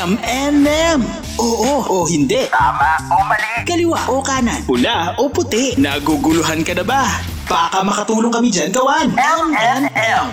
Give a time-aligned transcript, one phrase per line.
[0.00, 1.04] M&M.
[1.36, 2.48] Oo o hindi.
[2.48, 3.68] Tama o mali.
[3.68, 4.64] Kaliwa o kanan.
[4.64, 5.76] Pula o puti.
[5.76, 7.04] Naguguluhan ka na ba?
[7.44, 9.12] Baka makatulong kami dyan gawan.
[9.12, 10.24] M&M.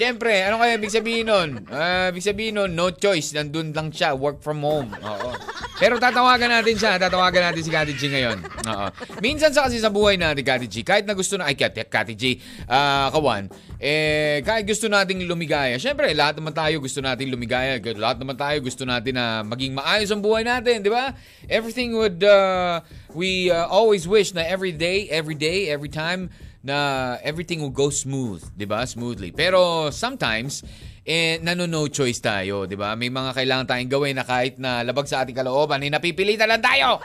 [0.00, 1.60] Siyempre, ano kaya ibig sabihin nun?
[1.68, 3.36] Ah, ibig sabihin nun, no choice.
[3.36, 4.96] Nandun lang siya, work from home.
[4.96, 5.36] Oo.
[5.76, 6.96] Pero tatawagan natin siya.
[6.96, 8.40] Tatawagan natin si Kati G ngayon.
[8.70, 8.86] Oo.
[9.18, 12.14] Minsan sa kasi sa buhay natin, Kati G, kahit na gusto na, ay, Kati, Kati
[12.14, 12.38] G,
[12.70, 13.50] ah, kawan,
[13.82, 17.82] eh, kahit gusto nating lumigaya, syempre, lahat naman tayo gusto nating lumigaya.
[17.98, 21.12] Lahat naman tayo gusto natin na maging maayos ang buhay natin, di ba?
[21.50, 22.80] Everything would, uh,
[23.12, 27.88] we uh, always wish na every day, every day, every time, na everything will go
[27.88, 28.84] smooth, 'di ba?
[28.84, 29.32] Smoothly.
[29.32, 30.60] Pero sometimes
[31.08, 32.92] eh nano no choice tayo, 'di ba?
[33.00, 36.60] May mga kailangan tayong gawin na kahit na labag sa ating kalooban, eh napipilitan lang
[36.60, 37.00] tayo.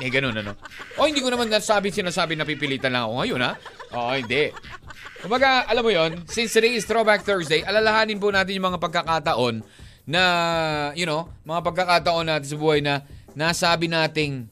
[0.00, 0.52] Eh ganun ano.
[1.00, 3.52] O hindi ko naman nasabi sinasabi napipilitan lang ako ngayon ha.
[3.96, 4.52] Oo, hindi.
[5.24, 9.64] Kumbaga, alam mo 'yon, since today is Throwback Thursday, alalahanin po natin yung mga pagkakataon
[10.06, 10.22] na,
[10.94, 13.02] you know, mga pagkakataon natin sa buhay na
[13.34, 14.46] nasabi nating,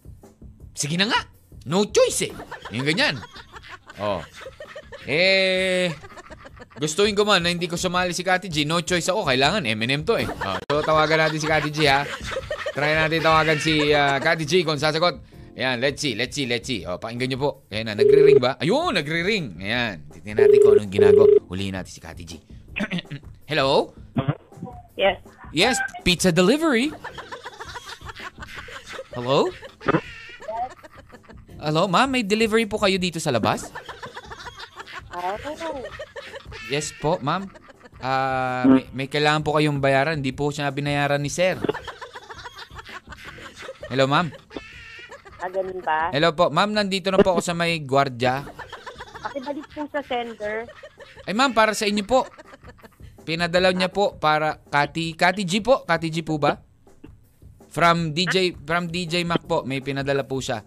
[0.74, 1.20] sige na nga,
[1.68, 2.32] no choice eh.
[2.74, 3.22] Yung ganyan.
[4.02, 4.18] Oh.
[5.06, 5.94] Eh,
[6.80, 8.66] gustuin ko man na hindi ko sumali si Kati G.
[8.66, 9.28] No choice ako.
[9.28, 10.26] Kailangan M&M to eh.
[10.26, 10.58] Oh.
[10.66, 12.02] So, tawagan natin si Kati G ha.
[12.74, 15.33] Try natin tawagan si uh, Kati G kung sasagot.
[15.54, 16.82] Ayan, let's see, let's see, let's see.
[16.82, 17.50] O, pakinggan nyo po.
[17.70, 18.58] Ayan na, nagre-ring ba?
[18.58, 19.54] Ayun, nagre-ring.
[19.62, 21.26] Ayan, titignan natin kung anong ginagawa.
[21.46, 22.42] Hulihin natin si Kati G.
[23.50, 23.94] Hello?
[24.98, 25.22] Yes.
[25.54, 26.90] Yes, pizza delivery.
[29.14, 29.46] Hello?
[31.62, 33.70] Hello, ma'am, may delivery po kayo dito sa labas?
[35.14, 35.38] Oh.
[36.66, 37.46] Yes po, ma'am.
[38.02, 40.18] Ah, may, may kailangan po kayong bayaran.
[40.18, 41.62] Hindi po siya binayaran ni sir.
[43.86, 44.34] Hello, ma'am.
[45.44, 46.08] Ah, ganun ba?
[46.08, 46.48] Hello po.
[46.48, 48.48] Ma'am, nandito na po ako sa may gwardya.
[49.20, 50.64] Pakibalik po sa sender.
[51.28, 52.24] Ay, ma'am, para sa inyo po.
[53.28, 55.84] Pinadala niya po para Kati, Kati G po.
[55.84, 56.64] Kati G po ba?
[57.68, 59.68] From DJ, from DJ Mac po.
[59.68, 60.64] May pinadala po siya.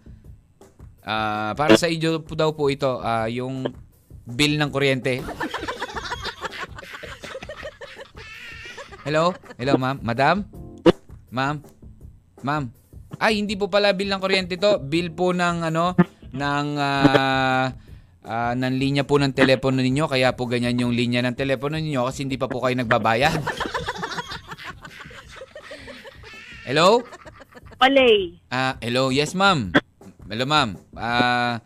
[1.01, 3.65] Ah, para sa inyo po daw po ito, ah, yung
[4.29, 5.25] bill ng kuryente.
[9.09, 9.33] Hello?
[9.57, 9.97] Hello, ma'am?
[10.05, 10.45] Madam?
[11.33, 11.65] Ma'am?
[12.45, 12.76] Ma'am?
[13.17, 14.77] Ay, hindi po pala bill ng kuryente to.
[14.77, 15.97] Bill po ng ano,
[16.33, 17.73] ng ah,
[18.21, 20.05] ah, ng linya po ng telepono ninyo.
[20.05, 23.41] Kaya po ganyan yung linya ng telepono ninyo kasi hindi pa po kayo nagbabayad.
[26.67, 27.01] Hello?
[27.79, 28.37] Palay.
[28.53, 29.09] Ah, hello.
[29.09, 29.71] Yes, ma'am.
[30.27, 30.75] Hello, ma'am.
[30.93, 31.63] Ah,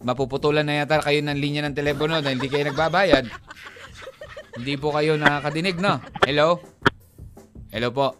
[0.00, 3.26] mapuputulan na yata kayo ng linya ng telepono dahil hindi kayo nagbabayad.
[4.56, 6.00] Hindi po kayo nakakadinig, no?
[6.24, 6.62] Hello?
[7.74, 8.16] Hello po.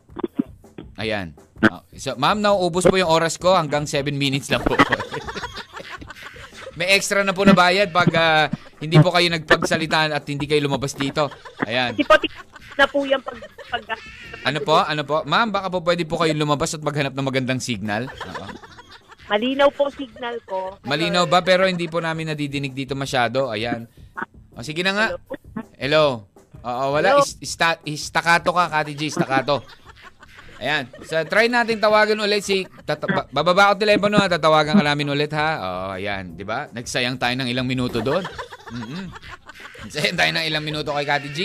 [1.01, 1.46] Ayan.
[1.65, 4.77] Oh, So, ma'am, nauubos po yung oras ko hanggang 7 minutes lang po.
[6.77, 8.53] May extra na po na bayad pag ah,
[8.85, 11.33] hindi po kayo nagpagsalita at hindi kayo lumabas dito.
[11.65, 11.97] Ayan.
[11.97, 12.15] Kasi po,
[12.77, 13.39] na po yung pag...
[13.73, 13.83] pag
[14.45, 14.77] Ano po?
[14.85, 15.25] Ano po?
[15.25, 18.13] Ma'am, baka po pwede po kayo lumabas at maghanap ng magandang signal.
[18.13, 18.47] Oo.
[19.27, 20.77] Malinaw po signal ko.
[20.85, 21.41] Malinaw ba?
[21.41, 23.49] Pero hindi po namin nadidinig dito masyado.
[23.49, 23.89] Ayan.
[24.55, 25.07] O, sige na nga.
[25.81, 26.29] Hello.
[26.61, 27.17] Oo, wala.
[27.17, 27.25] Hello.
[27.25, 29.09] Is, ista, staccato ka, Kati G.
[29.09, 29.65] Staccato.
[30.57, 30.89] Ayan.
[31.05, 32.65] So, try natin tawagan ulit si...
[32.89, 34.29] Tata, ba- bababa ko telepono ha.
[34.31, 35.51] Tatawagan ka namin ulit ha.
[35.61, 36.33] Oo, ayan.
[36.43, 36.73] Ba?
[36.73, 38.25] Nagsayang tayo ng ilang minuto doon.
[38.73, 39.07] mm
[39.87, 41.39] Nagsayang tayo ng ilang minuto kay Kati G.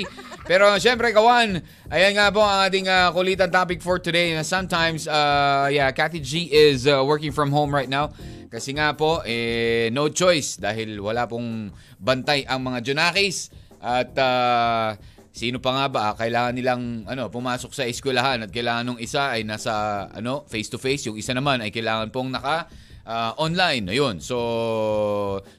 [0.48, 1.62] Pero syempre, Kawan,
[1.94, 4.34] ayan nga po ang ating uh, kulitan topic for today.
[4.34, 8.10] Na sometimes, uh, yeah, Cathy G is uh, working from home right now.
[8.52, 11.72] Kasi nga po, eh, no choice dahil wala pong
[12.02, 13.54] bantay ang mga Junakis.
[13.82, 14.94] At uh,
[15.32, 19.48] sino pa nga ba, kailangan nilang ano, pumasok sa eskwelahan at kailangan nung isa ay
[19.48, 21.08] nasa ano, face-to-face.
[21.08, 22.68] Yung isa naman ay kailangan pong naka
[23.08, 23.90] uh, online.
[23.90, 24.20] Ayun.
[24.20, 24.38] So,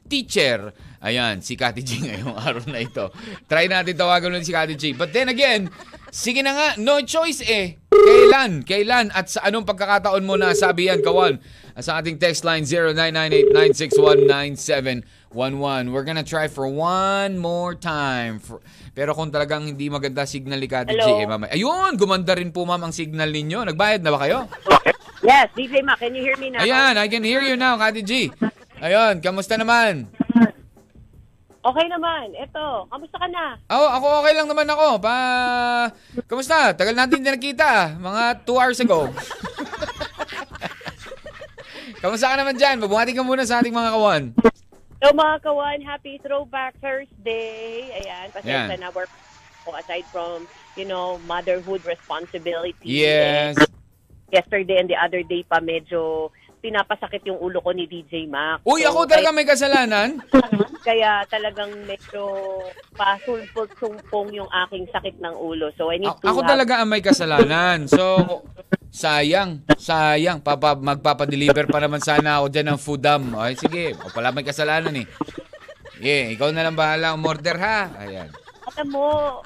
[0.06, 0.72] teacher.
[1.02, 3.10] Ayan, si Kati G ngayong araw na ito.
[3.50, 4.94] Try natin tawagan ulit si Kati G.
[4.94, 5.66] But then again,
[6.14, 7.82] sige na nga, no choice eh.
[7.90, 8.62] Kailan?
[8.62, 9.10] Kailan?
[9.10, 11.42] At sa anong pagkakataon mo na sabi yan, Kawan?
[11.80, 12.62] Sa ating text line
[15.34, 15.92] 0998-961-9711.
[15.92, 18.38] We're gonna try for one more time.
[18.38, 18.60] For,
[18.92, 21.50] pero kung talagang hindi maganda signal ni Kati G, eh, mamaya.
[21.52, 23.64] Ayun, gumanda rin po ma'am ang signal ninyo.
[23.72, 24.38] Nagbayad na ba kayo?
[25.22, 26.60] Yes, DJ Ma, can you hear me now?
[26.60, 28.28] Ayan, I can hear you now, Kati G.
[28.82, 30.10] Ayun, kamusta naman?
[31.62, 32.34] Okay naman.
[32.34, 33.54] Ito, kamusta ka na?
[33.70, 34.98] Oh, ako okay lang naman ako.
[34.98, 35.14] Pa
[36.26, 36.74] Kamusta?
[36.74, 37.94] Tagal natin din nakita.
[38.02, 39.06] Mga 2 hours ago.
[42.02, 42.82] Kamusta ka naman dyan?
[42.82, 44.34] Mabuhati ka muna sa ating mga kawan.
[45.02, 47.90] So mga kawan, happy Throwback Thursday.
[47.90, 49.10] Ayan, pasensya na work
[49.66, 50.46] ko aside from,
[50.78, 52.86] you know, motherhood responsibility.
[52.86, 53.58] Yes.
[53.58, 53.66] And
[54.30, 56.30] yesterday and the other day pa medyo
[56.62, 58.62] pinapasakit yung ulo ko ni DJ Mac.
[58.62, 60.22] Uy, So, ako talaga may kasalanan.
[60.30, 62.22] Kaya, kaya talagang medyo
[62.94, 65.74] pasulpot-sumpong yung aking sakit ng ulo.
[65.74, 67.90] So I need A- to ako have- talaga ang may kasalanan.
[67.90, 68.22] So,
[68.92, 69.64] sayang.
[69.80, 70.44] Sayang.
[70.44, 73.22] Papa, magpapadeliver pa naman sana ako dyan ng foodam.
[73.40, 73.96] Ay, sige.
[73.96, 75.06] O pala may kasalanan eh.
[75.98, 77.88] Yeah, ikaw na lang bahala umorder ha.
[77.98, 78.28] Ayan.
[78.72, 79.40] alam mo,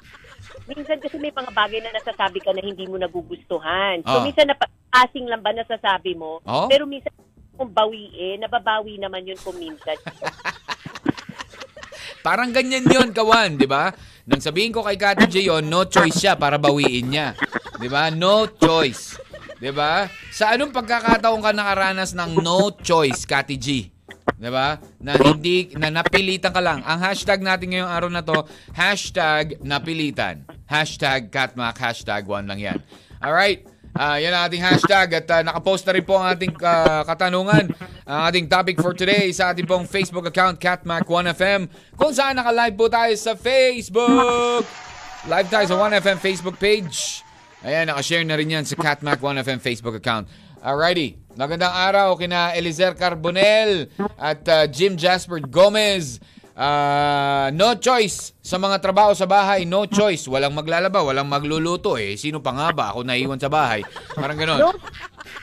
[0.71, 4.07] minsan kasi may mga bagay na nasasabi ka na hindi mo nagugustuhan.
[4.07, 4.25] So, Ah.
[4.25, 6.39] minsan napasing lang ba nasasabi mo?
[6.47, 6.71] Oh?
[6.71, 7.11] Pero minsan
[7.57, 9.97] kung bawiin, nababawi naman yun kung minsan.
[12.27, 13.91] Parang ganyan yon kawan, di ba?
[14.27, 17.39] Nang sabihin ko kay Kati J yun, no choice siya para bawiin niya.
[17.79, 18.11] Di ba?
[18.11, 19.19] No choice.
[19.57, 20.05] Di ba?
[20.29, 23.89] Sa anong pagkakataon ka nakaranas ng no choice, Kati G?
[24.37, 24.77] Di ba?
[25.01, 26.85] Na hindi, na napilitan ka lang.
[26.85, 28.45] Ang hashtag natin ngayong araw na to,
[28.77, 30.45] hashtag napilitan.
[30.69, 32.79] Hashtag Katmak, hashtag one lang yan.
[33.17, 33.65] Alright?
[33.97, 37.73] Ah, yan ang ating hashtag at ah, nakapost na rin po ang ating ah, katanungan.
[38.05, 41.65] Ang ating topic for today sa ating pong Facebook account, Catmac1FM,
[41.97, 44.69] kung saan naka-live po tayo sa Facebook.
[45.25, 47.26] Live tayo sa 1FM Facebook page.
[47.65, 50.29] Ayan, nakashare na rin yan sa Catmac1FM Facebook account.
[50.61, 51.17] Alrighty.
[51.41, 53.89] Magandang araw kina Elizer Carbonel
[54.21, 56.21] at ah, Jim Jasper Gomez.
[56.57, 60.25] Ah, no choice sa mga trabaho sa bahay, no choice.
[60.29, 62.17] Walang maglalaba, walang magluluto eh.
[62.17, 62.85] Sino pa nga ba?
[62.93, 63.85] Ako naiwan sa bahay.
[64.13, 64.61] Parang no, ganon.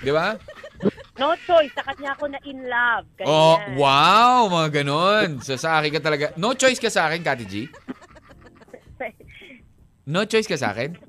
[0.01, 0.37] Di ba?
[1.21, 1.73] no choice.
[1.77, 3.05] Sa kanya ako na in love.
[3.17, 3.29] Ganyan.
[3.29, 5.41] Oh, wow, mga ganon.
[5.41, 6.33] So, sa akin ka talaga.
[6.37, 7.55] No choice ka sa akin, Kati G?
[10.03, 10.99] No choice ka sa akin?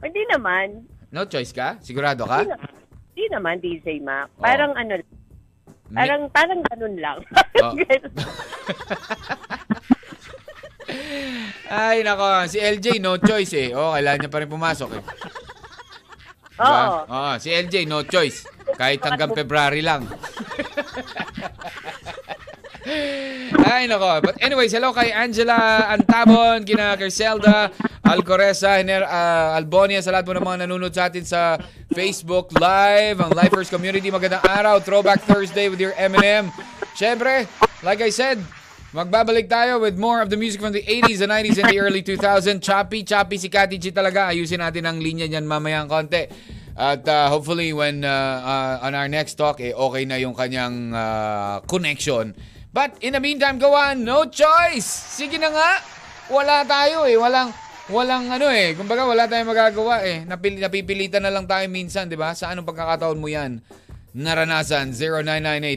[0.00, 0.66] Hindi naman.
[1.10, 1.76] No choice ka?
[1.80, 2.40] Sigurado ka?
[2.40, 2.70] Hindi, na-
[3.10, 4.30] hindi naman, DJ Mac.
[4.36, 4.94] Parang ano,
[5.90, 7.18] Mi- parang, parang ganun lang.
[7.60, 7.76] Oh.
[11.68, 12.24] Ay, nako.
[12.48, 13.68] Si LJ, no choice eh.
[13.70, 15.02] Oh, kailangan niya pa rin pumasok eh.
[16.56, 16.64] Diba?
[16.64, 16.98] Oo.
[17.04, 18.48] Oo, si LJ, no choice.
[18.74, 20.08] Kahit hanggang February lang.
[23.70, 24.18] Ay, nako.
[24.22, 27.70] But anyways, hello kay Angela Antabon, kina Griselda,
[28.02, 31.54] Alcoresa, Hiner, ah, Albonia, sa lahat po ng mga nanonood sa atin sa
[31.94, 34.10] Facebook Live, ang Lifers Community.
[34.10, 36.50] Magandang araw, Throwback Thursday with your M&M.
[36.98, 37.46] Siyempre,
[37.86, 38.42] like I said,
[38.90, 42.02] magbabalik tayo with more of the music from the 80s, the 90s, and the early
[42.02, 42.58] 2000s.
[42.58, 44.34] Choppy, choppy si Kati G talaga.
[44.34, 46.26] Ayusin natin ang linya niyan mamaya ang konti.
[46.74, 48.10] At uh, hopefully when uh,
[48.80, 52.34] uh, on our next talk, eh, okay na yung kanyang uh, connection.
[52.70, 54.86] But in the meantime, gawan, no choice!
[54.86, 55.82] Sige na nga!
[56.30, 57.18] Wala tayo eh.
[57.18, 57.50] Walang,
[57.90, 58.78] walang ano eh.
[58.78, 60.22] Kumbaga wala tayong magagawa eh.
[60.22, 62.30] Napil, napipilitan na lang tayo minsan, di ba?
[62.30, 63.58] Sa anong pagkakataon mo yan?
[64.10, 64.90] Naranasan,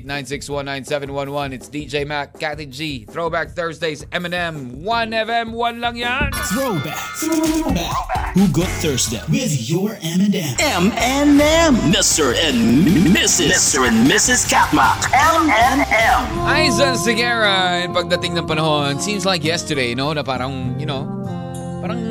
[0.10, 1.54] 0998-9619711.
[1.54, 6.34] It's DJ Mac, Cathy G, Throwback Thursdays, Eminem, 1FM, 1 lang yan!
[6.50, 6.98] Throwback.
[7.22, 7.94] Throwback.
[8.34, 10.34] Hugot Thursday with your M&M.
[10.58, 11.74] M&M.
[11.94, 12.34] Mr.
[12.34, 12.82] and
[13.14, 13.54] Mrs.
[13.54, 13.86] Mr.
[13.86, 14.50] and Mrs.
[14.50, 14.98] Katma.
[15.14, 16.26] M&M.
[16.50, 20.10] Aizan Sigara, and pagdating ng panahon, seems like yesterday, no?
[20.10, 21.06] Na parang, you know,
[21.86, 22.02] parang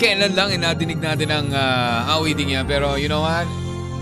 [0.00, 2.64] kailan lang inadinig natin ang uh, awitin niya.
[2.64, 3.44] Pero you know what?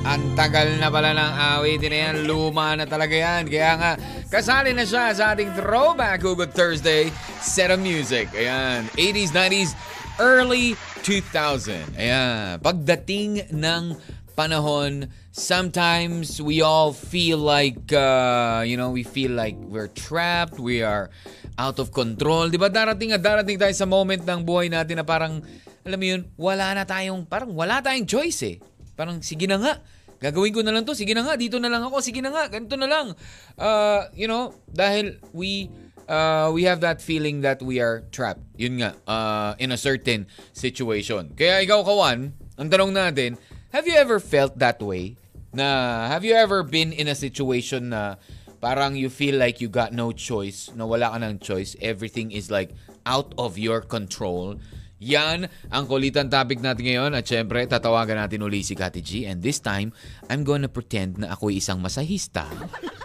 [0.04, 2.16] Ang tagal na pala ng awitin na yan.
[2.28, 3.48] Luma na talaga yan.
[3.48, 3.92] Kaya nga,
[4.28, 7.08] kasali na siya sa ating Throwback Hugot Thursday
[7.40, 8.28] set of music.
[8.36, 9.72] Ayan, 80s, 90s,
[10.20, 10.76] early
[11.08, 11.96] 2000.
[11.96, 13.96] Ayan, pagdating ng
[14.36, 20.84] panahon, sometimes we all feel like, uh, you know, we feel like we're trapped, we
[20.84, 21.08] are
[21.56, 22.52] out of control.
[22.52, 25.40] Di ba darating at darating tayo sa moment ng buhay natin na parang,
[25.80, 28.56] alam mo yun, wala na tayong, parang wala tayong choice eh.
[28.92, 29.74] Parang, sige na nga,
[30.24, 32.48] gagawin ko na lang to, sige na nga, dito na lang ako, sige na nga,
[32.48, 33.12] ganito na lang.
[33.60, 35.68] Uh, you know, dahil we
[36.08, 38.40] uh, we have that feeling that we are trapped.
[38.56, 40.24] Yun nga, uh, in a certain
[40.56, 41.36] situation.
[41.36, 43.36] Kaya ikaw, Kawan, ang tanong natin,
[43.76, 45.20] have you ever felt that way?
[45.52, 48.16] Na, have you ever been in a situation na
[48.64, 52.48] parang you feel like you got no choice, na wala ka ng choice, everything is
[52.48, 52.72] like
[53.04, 54.56] out of your control.
[55.04, 59.44] Yan ang kulitan topic natin ngayon at syempre tatawagan natin uli si Kati G and
[59.44, 59.92] this time
[60.32, 62.48] I'm gonna pretend na ako'y isang masahista.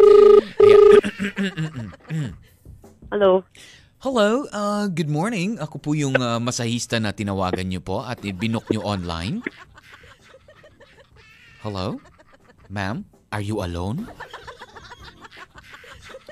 [3.12, 3.44] Hello.
[4.00, 5.60] Hello, uh, good morning.
[5.60, 9.44] Ako po yung uh, masahista na tinawagan niyo po at ibinok niyo online.
[11.60, 12.00] Hello?
[12.72, 14.08] Ma'am, are you alone?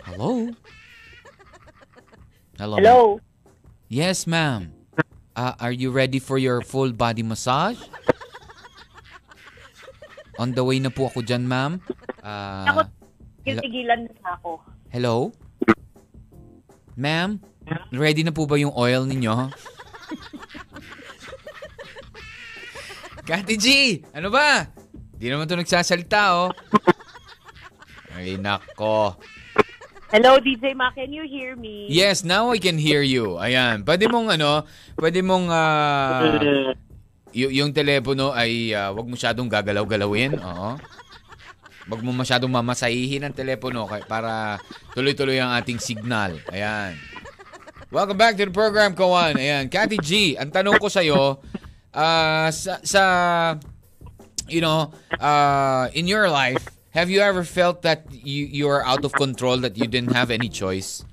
[0.09, 0.49] Hello?
[2.57, 2.81] Hello?
[2.81, 3.21] Hello.
[3.89, 4.73] Yes, ma'am.
[5.35, 7.79] Uh, are you ready for your full body massage?
[10.39, 11.81] On the way na po ako dyan, ma'am.
[12.23, 12.85] Ako, Uh,
[13.49, 13.63] Hello?
[13.65, 14.51] tigilan na ako.
[14.93, 15.17] hello?
[16.99, 17.41] Ma'am,
[17.89, 19.49] ready na po ba yung oil ninyo?
[23.25, 23.67] Kati G,
[24.13, 24.69] ano ba?
[25.17, 26.51] Di naman to nagsasalita, oh.
[28.13, 29.17] Ay, nako.
[30.09, 31.85] Hello, DJ Ma, can you hear me?
[31.93, 33.37] Yes, now I can hear you.
[33.37, 33.85] Ayan.
[33.85, 34.65] Pwede mong ano,
[34.97, 36.25] pwede mong ah,
[37.29, 40.41] y- yung telepono ay ah, wag masyadong gagalaw-galawin.
[40.41, 40.81] Oo.
[41.89, 44.57] Wag mo masyadong mamasahihin ang telepono kay- para
[44.97, 46.41] tuloy-tuloy ang ating signal.
[46.49, 46.97] Ayan.
[47.93, 49.37] Welcome back to the program, Kawan.
[49.37, 49.69] Ayan.
[49.69, 50.11] Cathy G,
[50.41, 51.37] ang tanong ko sa'yo,
[51.93, 53.03] ah, sa, sa,
[54.49, 54.89] you know,
[55.21, 59.59] uh, in your life, have you ever felt that you, you are out of control,
[59.59, 61.05] that you didn't have any choice?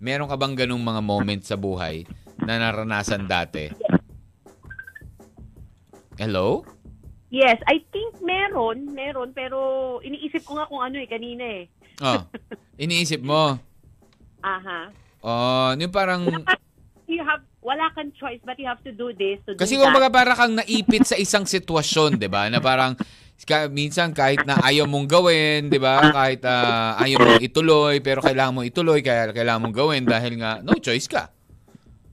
[0.00, 2.04] Meron ka bang ganung mga moments sa buhay
[2.42, 3.72] na naranasan dati?
[6.18, 6.64] Hello?
[7.28, 11.64] Yes, I think meron, meron, pero iniisip ko nga kung ano eh, kanina eh.
[12.00, 12.22] Oh,
[12.76, 13.58] iniisip mo.
[14.44, 14.92] Aha.
[15.24, 16.22] Oh, yung parang
[17.06, 19.94] You have, wala kang choice, but you have to do this, to kasi do that.
[19.94, 22.50] kumbaga para kang naipit sa isang sitwasyon, 'di ba?
[22.50, 22.98] Na parang
[23.70, 26.10] minsan kahit na ayaw mong gawin, 'di ba?
[26.10, 30.64] Kahit ah, ayaw mong ituloy, pero kailangan mong ituloy kaya kailangan mong gawin dahil nga
[30.64, 31.30] no choice ka.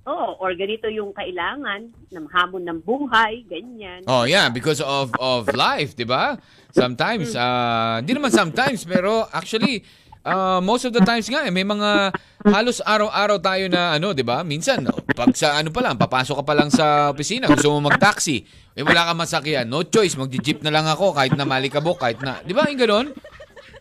[0.03, 4.03] Oo, or ganito yung kailangan, ng hamon ng buhay, ganyan.
[4.03, 6.35] Oh, yeah, because of of life, 'di ba?
[6.75, 9.79] Sometimes ah, hindi naman sometimes pero actually
[10.23, 12.11] ah, most of the times nga eh, may mga
[12.47, 14.43] halos araw-araw tayo na ano, 'di ba?
[14.43, 18.43] Minsan pag sa ano pa lang, papasok ka pa lang sa opisina, gusto mo mag-taxi,
[18.75, 22.39] eh wala ka masakyan, no choice, magji-jeep na lang ako kahit na malikabok, kahit na,
[22.43, 22.67] 'di ba?
[22.67, 23.07] Yung ganoon?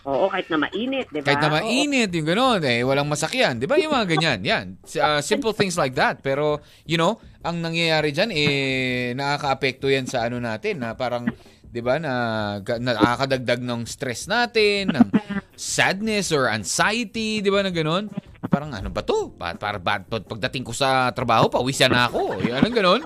[0.02, 1.30] Oo, kahit na mainit, di ba?
[1.30, 1.54] Kahit na Oo.
[1.62, 3.62] mainit, yung gano'n, eh, walang masakyan.
[3.62, 4.38] Di ba yung mga ganyan?
[4.42, 4.66] Yan.
[4.98, 6.18] Uh, simple things like that.
[6.26, 6.58] Pero,
[6.90, 11.30] you know, ang nangyayari dyan, eh, nakaka-apekto yan sa ano natin, na parang,
[11.72, 12.14] di ba, na,
[12.60, 15.08] nakakadagdag ng stress natin, ng
[15.56, 18.12] sadness or anxiety, di ba, na gano'n.
[18.44, 19.32] Parang, ano ba to?
[19.32, 22.44] Pa- Para, ba, pag- pagdating ko sa trabaho, pawisan na ako.
[22.44, 23.00] Yan ang gano'n.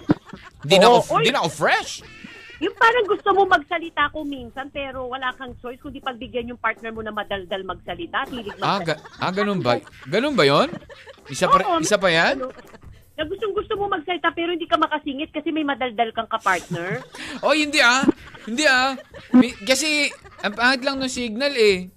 [0.67, 2.03] Hindi na, ako, hindi na ako fresh.
[2.57, 6.89] Yung parang gusto mo magsalita ko minsan, pero wala kang choice, kundi pagbigyan yung partner
[6.89, 8.97] mo na madaldal magsalita, hilig Ah, magsalita.
[8.97, 9.77] ga- ah ganun ba?
[10.09, 10.73] Ganun ba yon?
[11.29, 12.41] Isa pa, Oo, isa pa yan?
[12.41, 12.49] Ano,
[13.17, 17.01] na gustong gusto mo magsalita pero hindi ka makasingit kasi may madaldal kang kapartner.
[17.45, 18.05] Oh, hindi ah.
[18.45, 18.97] Hindi ah.
[19.31, 20.09] May- Kasi,
[20.41, 21.89] ang pangit lang ng signal eh.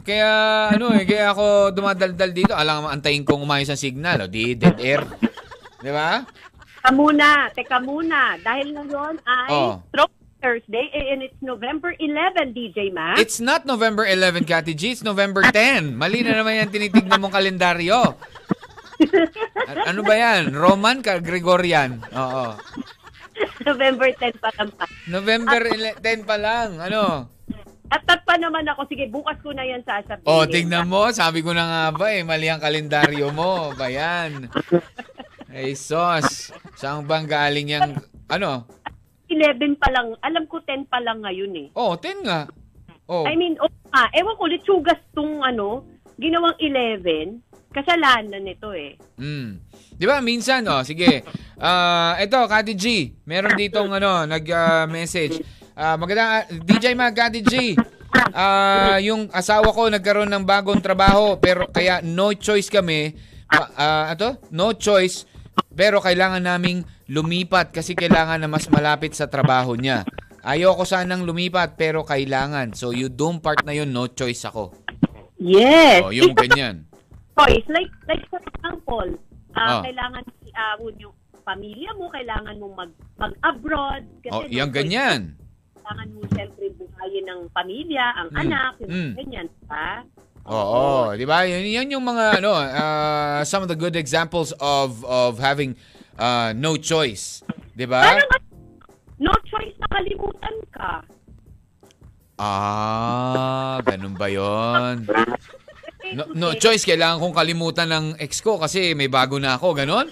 [0.00, 0.30] Kaya,
[0.70, 2.52] ano eh, kaya ako dumadaldal dito.
[2.52, 4.22] Alam mo, antayin kong umayos ang signal.
[4.22, 5.02] O, di, dead air.
[5.76, 6.22] Di ba?
[6.76, 8.38] Teka muna, teka muna.
[8.38, 9.82] Dahil ngayon ay Oh.
[9.90, 13.18] Throwback Thursday eh, and it's November 11, DJ Mac.
[13.18, 14.94] It's not November 11, Kati G.
[14.94, 15.90] It's November 10.
[15.92, 18.14] Mali na naman yan tinitignan mong kalendaryo.
[19.88, 20.52] Ano ba yan?
[20.54, 21.20] Roman ka?
[21.20, 22.00] Gregorian?
[22.14, 22.56] Oo.
[23.68, 24.84] November 10 pa lang pa.
[25.08, 26.80] November 11 10 pa lang.
[26.80, 27.28] Ano?
[27.86, 28.88] At at pa naman ako.
[28.90, 30.26] Sige, bukas ko na yan sasabihin.
[30.26, 31.06] Oh, tingnan mo.
[31.12, 33.70] Sabi ko na nga ba eh, mali ang kalendaryo mo.
[33.78, 34.50] Bayan.
[35.52, 36.50] Ay, sos.
[36.74, 37.94] Saan bang galing yung,
[38.26, 38.66] ano?
[39.30, 40.14] 11 pa lang.
[40.22, 41.66] Alam ko 10 pa lang ngayon eh.
[41.78, 42.50] Oh, 10 nga.
[43.06, 43.22] Oh.
[43.22, 45.86] I mean, oh, ah, ewan ko, litsugas tong ano,
[46.18, 47.38] ginawang 11.
[47.76, 48.96] Kasalanan nito eh.
[49.20, 49.60] Mm.
[50.00, 51.20] 'Di ba minsan oh, sige.
[51.60, 55.44] Ah, ito Kati G, meron ditong ano, nag-message.
[55.76, 57.76] Ah, maganda DJ Mag Kati G.
[58.32, 63.12] Ah, yung asawa ko nagkaroon ng bagong trabaho pero kaya no choice kami.
[63.52, 64.40] Ah, ah, ato?
[64.48, 65.28] No choice
[65.76, 66.80] pero kailangan naming
[67.12, 70.08] lumipat kasi kailangan na mas malapit sa trabaho niya.
[70.40, 72.72] Ayoko sanang lumipat pero kailangan.
[72.72, 74.72] So yung doom part na yun, no choice ako.
[75.36, 76.00] Yes.
[76.00, 76.88] Oh, yung ganyan.
[77.36, 77.66] Choice.
[77.68, 79.08] Like, like for example,
[79.56, 79.80] Ah.
[79.80, 80.24] ah kailangan
[80.56, 81.14] uh, yung
[81.46, 84.02] pamilya mo, kailangan mong mag, mag-abroad.
[84.24, 85.36] Kasi Oh, yung ganyan.
[85.78, 88.42] Kailangan mo siyempre buhayin ng pamilya, ang Mm.
[88.42, 89.12] anak, yung Mm.
[89.14, 89.46] ganyan.
[89.46, 89.88] Diba?
[90.46, 91.42] Oo, 'di ba?
[91.42, 95.74] Yan, yan yung mga ano, uh, some of the good examples of of having
[96.22, 97.42] uh, no choice,
[97.74, 98.14] 'di ba?
[98.14, 98.30] Parang
[99.18, 101.02] no choice na kalimutan ka.
[102.38, 105.02] Ah, ganun ba 'yon?
[106.14, 110.06] No, no choice, kailangan kong kalimutan ng ex ko kasi may bago na ako, ganon?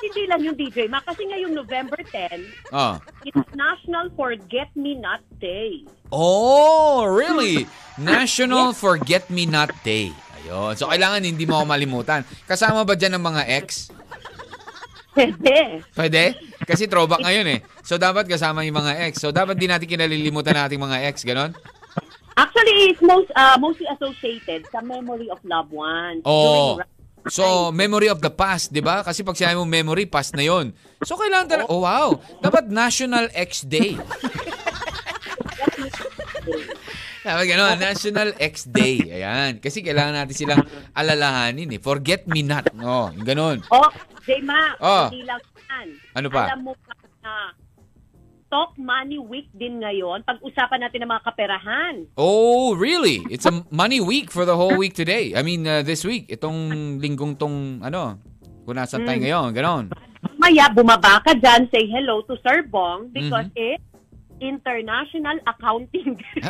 [0.00, 1.02] Hindi lang yung DJ Ma.
[1.02, 3.02] Kasi ngayong November 10, Ah.
[3.26, 5.82] it's National Forget Me Not Day.
[6.14, 7.66] Oh, really?
[7.98, 10.14] National Forget Me Not Day.
[10.40, 10.78] Ayun.
[10.78, 12.22] So, kailangan hindi mo ako malimutan.
[12.46, 13.90] Kasama ba dyan ng mga ex?
[15.16, 15.80] Pwede.
[15.96, 16.22] Pwede?
[16.62, 17.60] Kasi throwback ngayon eh.
[17.82, 19.16] So, dapat kasama yung mga ex.
[19.18, 21.24] So, dapat di natin kinalilimutan nating mga ex.
[21.24, 21.56] Ganon?
[22.36, 26.20] Actually, it's most uh, mostly associated sa memory of loved ones.
[26.22, 26.84] During-
[27.26, 29.02] So, memory of the past, di ba?
[29.02, 30.70] Kasi pag sinabi mo memory, past na yon.
[31.02, 33.98] So, kailangan talaga, oh wow, dapat National X Day.
[37.26, 39.02] Dapat gano'n, National X Day.
[39.10, 39.58] Ayan.
[39.58, 40.62] Kasi kailangan natin silang
[40.94, 41.82] alalahanin eh.
[41.82, 42.70] Forget me not.
[42.70, 43.66] No, gano'n.
[43.66, 43.90] Oh,
[44.22, 45.10] Jema, Oh.
[45.10, 45.88] hindi lang yan.
[46.14, 46.46] Ano pa?
[46.46, 46.94] Alam mo ba
[47.26, 47.50] na
[48.56, 50.24] Talk Money Week din ngayon.
[50.24, 52.08] Pag-usapan natin ng mga kaperahan.
[52.16, 53.20] Oh, really?
[53.28, 55.36] It's a money week for the whole week today.
[55.36, 56.32] I mean, uh, this week.
[56.32, 56.56] Itong
[56.96, 58.16] linggong tong, ano,
[58.64, 59.52] kung nasan tayo ngayon.
[59.52, 59.84] Ganon.
[60.40, 63.76] Maya, bumaba ka dyan, say hello to Sir Bong because Mm-hmm.
[63.76, 63.84] it's
[64.40, 66.40] International Accounting Day.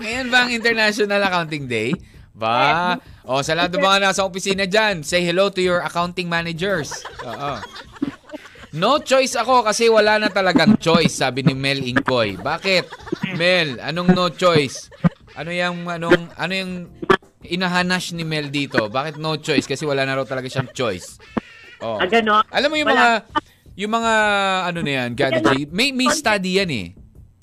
[0.00, 1.92] Ngayon ba ang International Accounting Day?
[2.32, 2.96] Ba?
[3.28, 7.04] O, sa lahat ng mga nasa opisina dyan, say hello to your accounting managers.
[7.20, 7.60] Oo.
[8.74, 12.34] No choice ako kasi wala na talagang choice, sabi ni Mel Incoy.
[12.34, 12.90] Bakit?
[13.38, 14.90] Mel, anong no choice?
[15.38, 16.72] Ano yung, anong, ano yung
[17.46, 18.90] inahanash ni Mel dito?
[18.90, 19.70] Bakit no choice?
[19.70, 21.22] Kasi wala na raw talaga siyang choice.
[21.78, 22.02] Oh.
[22.02, 22.42] ah, ganon.
[22.50, 22.98] Alam mo yung Wala.
[22.98, 23.10] mga
[23.74, 24.12] yung mga
[24.70, 26.88] ano na yan, Gadi G, may may study yan eh.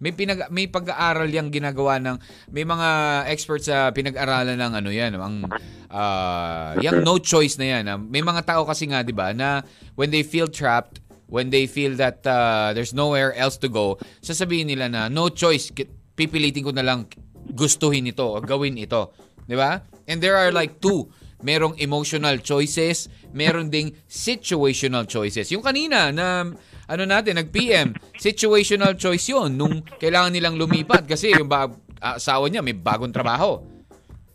[0.02, 2.18] May pinag may pag-aaral yang ginagawa ng
[2.50, 2.88] may mga
[3.30, 5.46] experts sa pinag-aralan ng ano yan, ang
[5.92, 7.84] ah, yung no choice na yan.
[7.86, 8.00] ah.
[8.00, 9.62] May mga tao kasi nga 'di ba na
[9.94, 14.68] when they feel trapped, when they feel that ah, there's nowhere else to go, sasabihin
[14.68, 15.72] nila na no choice,
[16.14, 17.08] pipilitin ko na lang
[17.56, 19.16] gustuhin ito o gawin ito.
[19.48, 19.82] 'Di ba?
[20.06, 21.08] And there are like two
[21.42, 25.50] merong emotional choices, meron ding situational choices.
[25.50, 26.46] Yung kanina na
[26.92, 32.62] ano natin, nag-PM, situational choice yun nung kailangan nilang lumipat kasi yung ba- asawa niya
[32.62, 33.64] may bagong trabaho.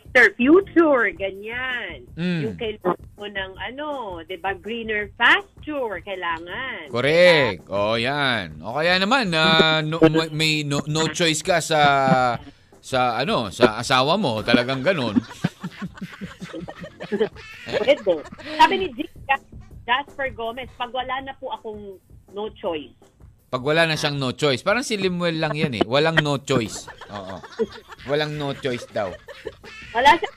[0.10, 2.10] Future, future, ganyan.
[2.18, 2.42] Mm.
[2.42, 3.90] Yung kailangan mo ng ano,
[4.26, 6.90] di ba, greener pasture, kailangan.
[6.90, 7.70] correct.
[7.70, 8.58] Oh, 'yan.
[8.66, 10.02] O kaya naman na no,
[10.34, 11.82] may no, no choice ka sa
[12.82, 15.14] sa ano, sa asawa mo, talagang ganun.
[17.70, 18.14] Pwede.
[18.58, 19.14] Sabi ni Jig
[19.90, 21.98] Jasper Gomez, pag wala na po akong
[22.34, 22.94] no choice,
[23.50, 24.62] Pag wala na siyang no choice.
[24.62, 25.84] Parang si Limuel lang yan eh.
[25.84, 26.86] Walang no choice.
[27.10, 27.42] Oo.
[28.06, 29.10] Walang no choice daw.
[29.90, 30.30] wala siya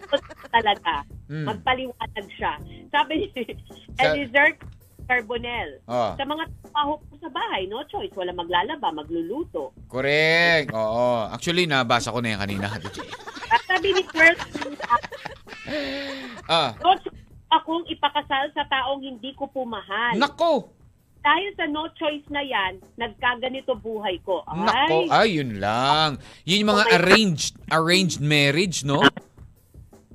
[0.48, 1.04] talaga.
[1.28, 1.44] Mm.
[1.44, 2.52] Magpaliwanag siya.
[2.88, 3.26] Sabi ni
[3.96, 4.56] Sa- Eliezer
[5.02, 6.14] Carbonell, Oh.
[6.14, 8.08] sa mga trabaho po sa bahay, no choice.
[8.14, 9.76] Wala maglalaba, magluluto.
[9.86, 10.72] Correct.
[10.72, 11.28] Oo.
[11.28, 12.72] Actually, nabasa ko na yan kanina.
[13.66, 14.36] Sabi ni Pearl,
[16.48, 16.72] Ah.
[16.80, 17.20] no choice
[17.52, 20.16] akong ipakasal sa taong hindi ko pumahal.
[20.16, 20.72] Nako!
[21.22, 24.42] Dahil sa no choice na yan, nagkaganito buhay ko.
[24.44, 25.06] Nako!
[25.06, 26.18] Ay, Ay, yun lang.
[26.42, 26.96] Yun yung mga Okay.
[26.98, 28.98] arranged arranged marriage, no?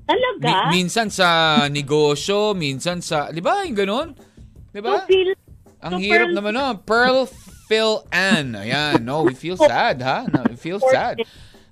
[0.08, 0.72] talaga?
[0.72, 1.28] Mi- minsan sa
[1.68, 3.28] negosyo, minsan sa...
[3.28, 3.68] Di ba?
[3.68, 4.08] Yung ganun?
[4.72, 5.04] Di ba?
[5.04, 5.36] feel,
[5.84, 6.66] Ang hirap Pearl- naman, no?
[6.80, 7.20] Pearl,
[7.68, 8.56] Phil, Ann.
[8.56, 9.04] Ayan.
[9.04, 10.24] No, we feel sad, ha?
[10.26, 11.20] No, we feel sad.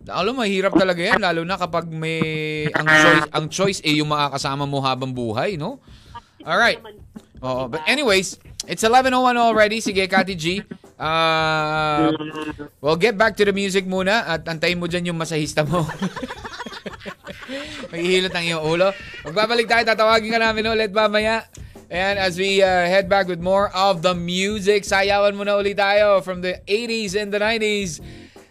[0.05, 1.23] Alam mo, mahirap talaga yan.
[1.23, 2.67] Lalo na kapag may...
[2.69, 5.79] Ang choice, ang choice eh yung makakasama mo habang buhay, no?
[6.43, 6.77] Alright.
[7.43, 7.67] Oo.
[7.67, 9.81] But anyways, it's 11.01 already.
[9.81, 10.63] Sige, Kati G.
[10.95, 12.15] Uh,
[12.79, 15.83] well, get back to the music muna at antayin mo dyan yung masahista mo.
[17.91, 18.95] Maghihilot ang iyong ulo.
[19.27, 21.43] Magbabalik tayo, tatawagin ka namin ulit mamaya.
[21.91, 26.23] And as we uh, head back with more of the music, sayawan muna ulit tayo
[26.23, 28.01] from the 80s and the 90s.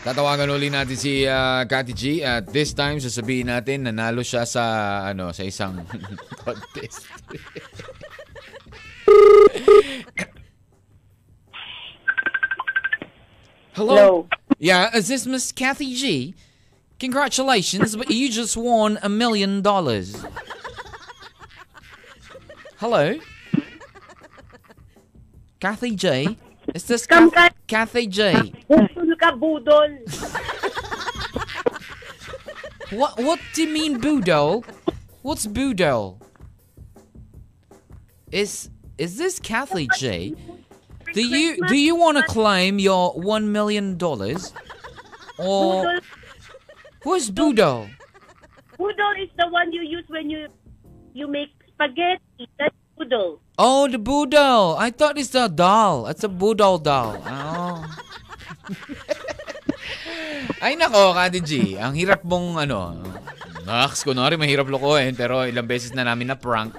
[0.00, 4.64] Tatawagan uli natin si uh, Kati G at this time sasabihin natin nanalo siya sa
[5.04, 5.84] ano sa isang
[6.40, 7.04] contest.
[13.76, 13.92] Hello?
[13.92, 14.28] Hello.
[14.56, 16.32] Yeah, is this Miss Kathy G?
[16.96, 20.16] Congratulations, but you just won a million dollars.
[22.80, 23.20] Hello?
[25.60, 26.36] Kathy J?
[26.74, 28.52] Is this Kath- Kat- Kathy J?
[28.68, 29.90] Budol ka, budol.
[32.90, 34.64] What what do you mean Boodle?
[35.22, 36.18] What's Boodle?
[38.32, 40.34] Is is this Kathy J?
[41.14, 44.52] Do you do you want to claim your one million dollars?
[45.38, 46.00] Or Budol,
[47.04, 47.88] who's Boodle?
[48.78, 50.48] budol is the one you use when you
[51.14, 52.48] you make spaghetti.
[52.58, 53.38] That's budol.
[53.60, 54.80] Oh, the Boodle.
[54.80, 56.08] I thought it's a doll.
[56.08, 57.20] It's a Boodle doll.
[57.20, 57.84] Oh.
[60.64, 61.76] Ay nako, Kati G.
[61.76, 62.96] Ang hirap mong ano.
[63.68, 66.72] Naks, kunwari mahirap lokohin pero ilang beses na namin na prank.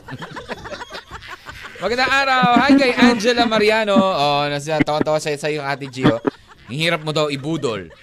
[1.85, 2.65] Magandang araw.
[2.65, 4.01] Hi kay Angela Mariano.
[4.01, 6.09] Oh, nasa tawa-tawa sa sa'yo, Ate G.
[6.09, 6.17] Oh.
[6.65, 7.93] Ang hirap mo daw ibudol.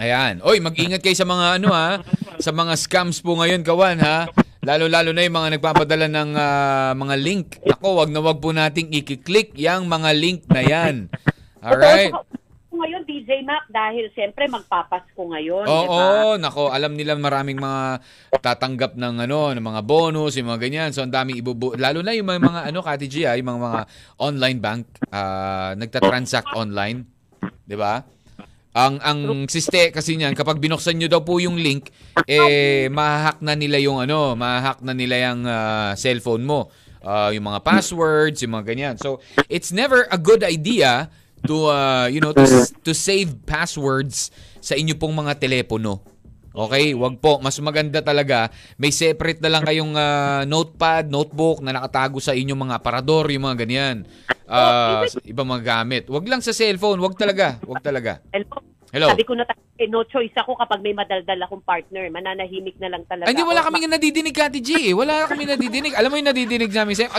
[0.00, 0.40] Ayan.
[0.40, 2.00] Oy, mag-ingat kayo sa mga ano ha.
[2.40, 4.24] Sa mga scams po ngayon, kawan ha.
[4.60, 7.56] Lalo-lalo na yung mga nagpapadala ng ah, mga link.
[7.64, 11.08] Ako, wag na wag po nating i-click yung mga link na yan.
[11.64, 12.12] Alright?
[12.70, 15.64] Ngayon, DJ Mac, dahil siyempre magpapasko ngayon.
[15.68, 16.44] Oo, di ba?
[16.48, 18.00] nako, alam nila maraming mga
[18.40, 20.90] tatanggap ng ano, ng mga bonus, yung mga ganyan.
[20.92, 23.60] So ang daming ibubu lalo na yung mga, mga ano, Kati G, ah, yung mga,
[23.64, 23.80] mga
[24.20, 27.04] online bank ah, nagta-transact online,
[27.68, 28.04] 'di ba?
[28.70, 31.90] Ang ang siste kasi niyan kapag binuksan niyo daw po yung link,
[32.30, 36.70] eh mahahack na nila yung ano, mahahack na nila yung ah, cellphone mo.
[37.02, 38.94] Ah, yung mga passwords, yung mga ganyan.
[38.94, 39.18] So
[39.50, 41.10] it's never a good idea
[41.48, 42.46] to uh, you know to,
[42.84, 44.30] to save passwords
[44.60, 46.04] sa inyo pong mga telepono.
[46.68, 47.40] Okay, wag po.
[47.40, 48.52] Mas maganda talaga.
[48.76, 53.48] May separate na lang kayong ah, notepad, notebook na nakatago sa inyong mga aparador, yung
[53.48, 53.96] mga ganyan.
[54.44, 56.04] Sa ibang mga gamit.
[56.10, 57.00] Wag lang sa cellphone.
[57.00, 57.56] Wag talaga.
[57.64, 58.20] Wag talaga.
[58.34, 58.60] Hello.
[58.90, 59.14] Hello.
[59.14, 62.10] Sabi ko na tayo, eh, no choice ako kapag may madaldal akong partner.
[62.10, 63.70] Mananahimik na lang talaga hindi, wala ako.
[63.70, 64.70] kami nadidinig, Kati G.
[64.90, 64.94] eh.
[64.98, 65.94] Wala kami nadidinig.
[65.94, 67.10] Alam mo yung nadidinig namin sa'yo?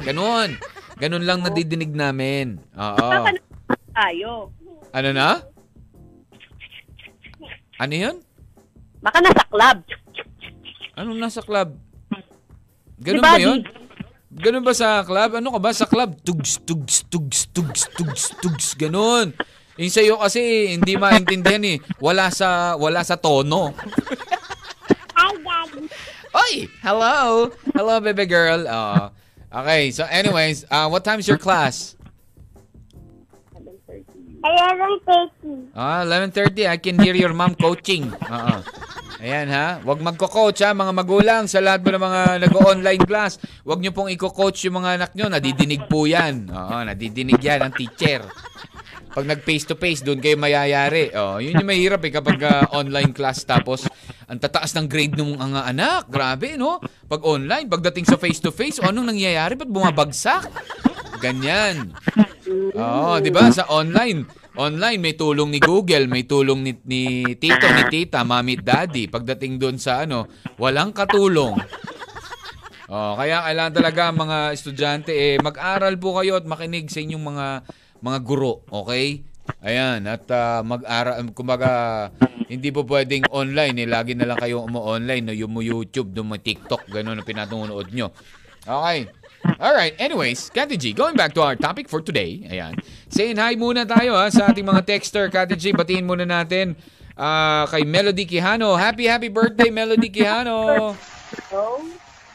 [0.00, 0.56] Ganon.
[0.96, 2.56] Ganon lang nadidinig namin.
[2.74, 3.08] Oo.
[3.12, 3.32] Na
[3.92, 4.48] tayo.
[4.90, 5.44] Ano na?
[7.80, 8.16] Ano yun?
[9.00, 9.76] Baka nasa club.
[11.00, 11.68] Anong nasa club?
[13.00, 13.64] Ganun ba, yun?
[14.28, 15.40] Ganun ba sa club?
[15.40, 16.12] Ano ka ba sa club?
[16.20, 19.32] Tugs, tugs, tugs, tugs, tugs, tugs, ganun.
[19.80, 21.80] Yung sa'yo kasi hindi maintindihan eh.
[22.04, 23.72] Wala sa, wala sa tono.
[26.36, 26.68] Oy!
[26.84, 27.48] Hello!
[27.72, 28.68] Hello, baby girl.
[28.68, 29.08] Oo.
[29.48, 31.96] okay, so anyways, uh, what time is your class?
[35.76, 36.64] Ah, 11.30.
[36.64, 38.08] I can hear your mom coaching.
[38.08, 38.56] Oo.
[39.20, 39.84] Ayan ha.
[39.84, 43.36] Huwag magko-coach ha, mga magulang sa lahat mo ng mga nag-online class.
[43.68, 45.28] Huwag nyo pong i-coach yung mga anak nyo.
[45.28, 46.48] Nadidinig po yan.
[46.48, 48.24] Oo, nadidinig yan ang teacher.
[49.10, 51.12] Pag nag face to face, doon kayo mayayari.
[51.12, 53.84] Oh, yun yung mahirap eh kapag ah, online class tapos
[54.30, 56.02] ang tataas ng grade ng mga anak.
[56.08, 56.80] Grabe, no?
[57.10, 59.58] Pag online, pagdating sa face to face, anong nangyayari?
[59.58, 60.48] Ba't bumabagsak?
[61.20, 61.92] Ganyan.
[62.50, 63.50] Oo, 'di ba?
[63.54, 64.26] Sa online,
[64.58, 67.02] online may tulong ni Google, may tulong ni, ni
[67.38, 69.06] tito, ni tita, at daddy.
[69.06, 70.26] Pagdating doon sa ano,
[70.58, 71.54] walang katulong.
[72.90, 77.46] Oh, kaya kailangan talaga mga estudyante eh mag-aral po kayo at makinig sa inyong mga
[78.02, 79.22] mga guro, okay?
[79.62, 81.70] Ayan, at ah, mag-ara kumbaga
[82.50, 83.88] hindi po pwedeng online eh.
[83.88, 85.34] Lagi na lang kayo umu-online, no?
[85.36, 88.10] yung YouTube, yung TikTok, ganun ang pinatunood nyo.
[88.66, 89.19] Okay.
[89.60, 92.48] Alright, anyways, Kati G, going back to our topic for today.
[92.48, 92.80] Ayan.
[93.12, 95.28] Saying hi muna tayo ha sa ating mga texter.
[95.28, 96.72] Kati G, batiin muna natin
[97.12, 98.72] ah, kay Melody Quijano.
[98.80, 100.96] Happy, happy birthday, Melody Quijano!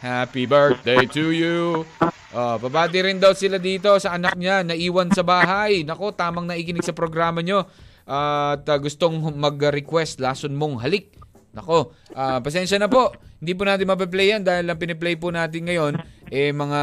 [0.06, 1.90] Happy birthday to you.
[2.30, 5.82] Oh, babati rin daw sila dito sa anak niya, naiwan sa bahay.
[5.82, 7.66] Nako, tamang naikinig sa programa nyo.
[8.06, 11.10] Ah, at ah, gustong mag-request, lason mong halik.
[11.58, 13.18] Nako, ah, pasensya na po.
[13.42, 15.98] Hindi po natin mape-play yan dahil ang piniplay po natin ngayon
[16.34, 16.82] eh mga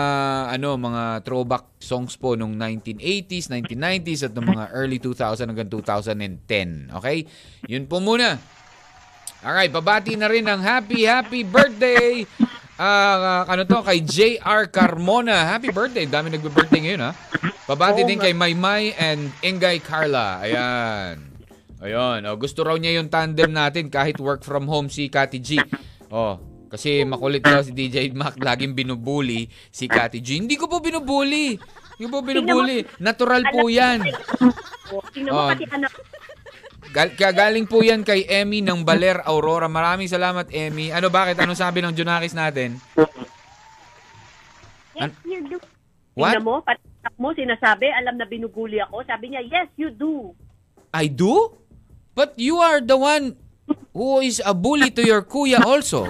[0.54, 6.94] ano, mga throwback songs po nung 1980s, 1990s at nung mga early 2000 hanggang 2010.
[7.02, 7.26] Okay?
[7.66, 8.38] Yun po muna.
[9.42, 12.22] Alright, babati na rin ng happy, happy birthday!
[12.82, 15.54] Ah, ano to, kay JR Carmona.
[15.54, 16.02] Happy birthday.
[16.08, 17.12] Dami nagbe-birthday ngayon, ha?
[17.68, 20.42] Babati din kay Maymay and Engay Carla.
[20.42, 21.30] Ayan.
[21.82, 22.26] Ayun.
[22.26, 25.58] Oh, gusto raw niya yung tandem natin kahit work from home si Kati G.
[26.10, 26.38] Oh,
[26.72, 28.40] kasi makulit daw si DJ Mac.
[28.40, 30.40] Laging binubuli si Kati G.
[30.40, 31.60] Hindi ko po binubuli.
[32.00, 32.80] Hindi ko po binubuli.
[32.96, 34.00] Natural po yan.
[35.28, 35.52] Oh.
[36.92, 39.68] Gal- kaya galing po yan kay Emmy ng Baler Aurora.
[39.68, 40.88] Maraming salamat, Emmy.
[40.92, 41.36] Ano, bakit?
[41.36, 42.80] Anong sabi ng Junakis natin?
[44.96, 45.56] Yes, you do.
[46.16, 46.36] What?
[46.36, 49.04] Tingnan mo, pati anak mo, sinasabi, alam na binubuli ako.
[49.08, 50.36] Sabi niya, yes, you do.
[50.92, 51.56] I do?
[52.12, 53.40] But you are the one
[53.96, 56.08] who is a bully to your kuya also.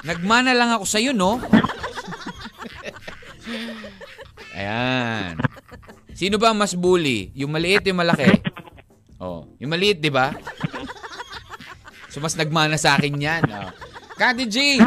[0.00, 1.36] Nagmana lang ako sa'yo, no?
[4.56, 5.36] Ayan.
[6.16, 7.32] Sino ba mas bully?
[7.36, 8.40] Yung maliit, yung malaki?
[9.20, 10.32] Oh, yung maliit, di ba?
[12.08, 13.44] So, mas nagmana sa akin yan.
[13.52, 13.70] Oh.
[14.16, 14.80] Kati G,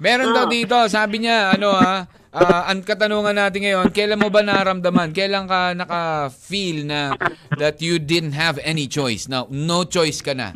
[0.00, 4.44] meron daw dito, sabi niya, ano ha, ah, ang katanungan natin ngayon, kailan mo ba
[4.44, 5.12] naramdaman?
[5.12, 7.16] Kailan ka naka-feel na
[7.56, 9.26] that you didn't have any choice?
[9.26, 10.52] Now, no choice ka na.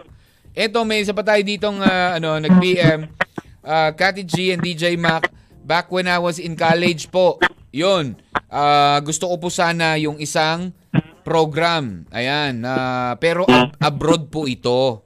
[0.53, 3.22] Eto, may isa pa tayo ditong ah, ano, nag-PM.
[3.62, 5.31] Uh, Kati G and DJ Mac,
[5.62, 7.38] back when I was in college po,
[7.72, 8.18] yun,
[8.53, 10.77] ah, gusto ko po sana yung isang
[11.25, 12.05] program.
[12.12, 15.01] Ayan, ah, pero ab- abroad po ito.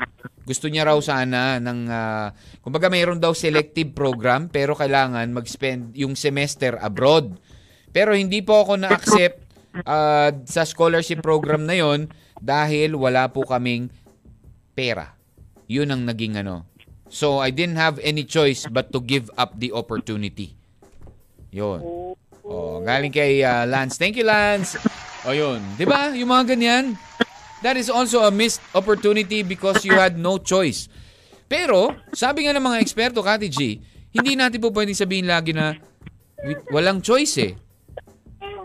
[0.46, 6.18] Gusto niya raw sana ng ah, kumbaga mayroon daw selective program pero kailangan mag-spend yung
[6.18, 7.38] semester abroad.
[7.94, 9.38] Pero hindi po ako na-accept
[9.86, 12.10] ah, sa scholarship program na yon
[12.42, 13.92] dahil wala po kaming
[14.74, 15.14] pera.
[15.70, 16.66] Yun ang naging ano.
[17.08, 20.58] So I didn't have any choice but to give up the opportunity.
[21.54, 21.80] Yun.
[22.46, 23.98] Oh, galing kay ah, Lance.
[23.98, 24.78] Thank you, Lance.
[25.26, 25.58] O yun.
[25.74, 26.14] 'Di ba?
[26.14, 26.94] Yung mga ganyan.
[27.64, 30.86] That is also a missed opportunity because you had no choice.
[31.48, 33.80] Pero, sabi nga ng mga eksperto, Kati G,
[34.12, 35.74] hindi natin po pwedeng sabihin lagi na
[36.70, 37.52] walang choice eh.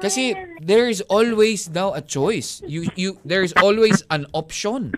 [0.01, 2.61] Kasi there is always daw a choice.
[2.65, 4.97] You you there is always an option.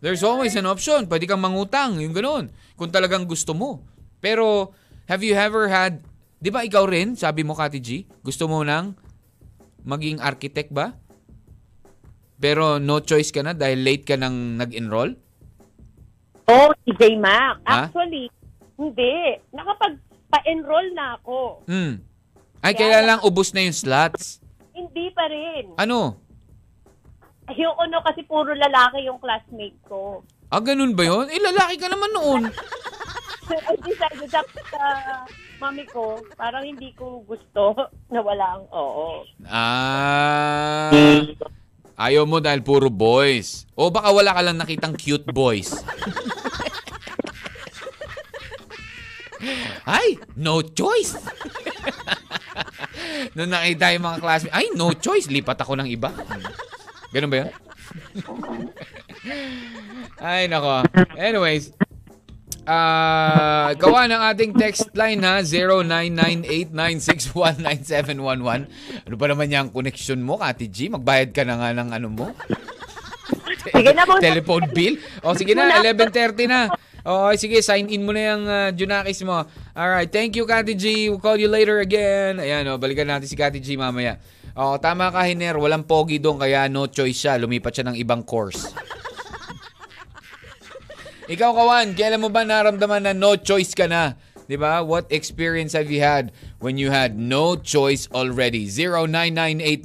[0.00, 1.04] There's always an option.
[1.04, 2.48] Pwede kang mangutang, yung ganoon.
[2.74, 3.84] Kung talagang gusto mo.
[4.24, 4.72] Pero,
[5.04, 6.00] have you ever had,
[6.40, 8.96] di ba ikaw rin, sabi mo Kati G, gusto mo nang
[9.84, 10.96] maging architect ba?
[12.40, 15.12] Pero no choice ka na dahil late ka nang nag-enroll?
[16.48, 17.60] Oh, DJ Mac.
[17.68, 17.92] Ha?
[17.92, 18.32] Actually,
[18.80, 19.36] hindi.
[19.52, 21.68] Nakapag-pa-enroll na ako.
[21.68, 22.00] Hmm.
[22.64, 24.40] Ay, kaya lang ubos na yung slots.
[24.72, 25.76] Hindi pa rin.
[25.76, 26.16] Ano?
[27.58, 30.22] Yung ano kasi puro lalaki yung classmate ko.
[30.50, 31.26] Ah, ganun ba yun?
[31.30, 32.42] Eh, lalaki ka naman noon.
[33.50, 34.46] I decided sa
[34.78, 35.26] uh,
[35.58, 37.74] mami ko, parang hindi ko gusto
[38.06, 39.26] na wala ang oo.
[39.50, 40.94] Ah.
[42.00, 43.66] Ayaw mo dahil puro boys.
[43.74, 45.82] O baka wala ka lang nakitang cute boys.
[49.90, 51.18] Ay, no choice.
[53.36, 55.26] Nung nakita yung mga classmates, ay, no choice.
[55.26, 56.14] Lipat ako ng iba.
[57.10, 57.50] Ganun ba yun?
[60.22, 60.86] ay, nako.
[61.18, 61.74] Anyways,
[62.70, 65.42] Ah, gawa ng ating text line ha,
[66.70, 69.10] 0998-961-9711.
[69.10, 70.86] Ano ba naman yung connection mo, Kati G?
[70.92, 72.26] Magbayad ka na nga ng ano mo?
[73.66, 74.22] Sige na, boss.
[74.22, 74.94] Telephone bill?
[75.26, 76.72] O sige na, 11.30 na.
[77.04, 79.44] O sige, sign in mo na yung uh, Junakis mo.
[79.76, 81.10] Alright, thank you Kati G.
[81.10, 82.40] We'll call you later again.
[82.40, 84.16] Ayan o, balikan natin si Kati G mamaya.
[84.58, 85.58] O, tama ka, Hiner.
[85.58, 87.38] Walang pogi doon, kaya no choice siya.
[87.38, 88.74] Lumipat siya ng ibang course.
[91.30, 94.18] Ikaw, Kawan, kailan mo ba naramdaman na no choice ka na?
[94.50, 94.82] 'Di ba?
[94.82, 98.66] What experience have you had when you had no choice already?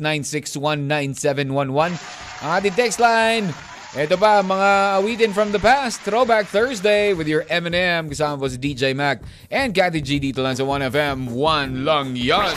[0.02, 2.02] 0998-961-9711.
[2.42, 3.54] Ang ating text line,
[3.96, 6.04] Ito pa, mga awitin from the past.
[6.04, 8.12] Throwback Thursday with your M&M.
[8.12, 11.32] Kasama po si DJ Mac and Cathy G dito lang sa 1FM.
[11.32, 12.52] One lang yan.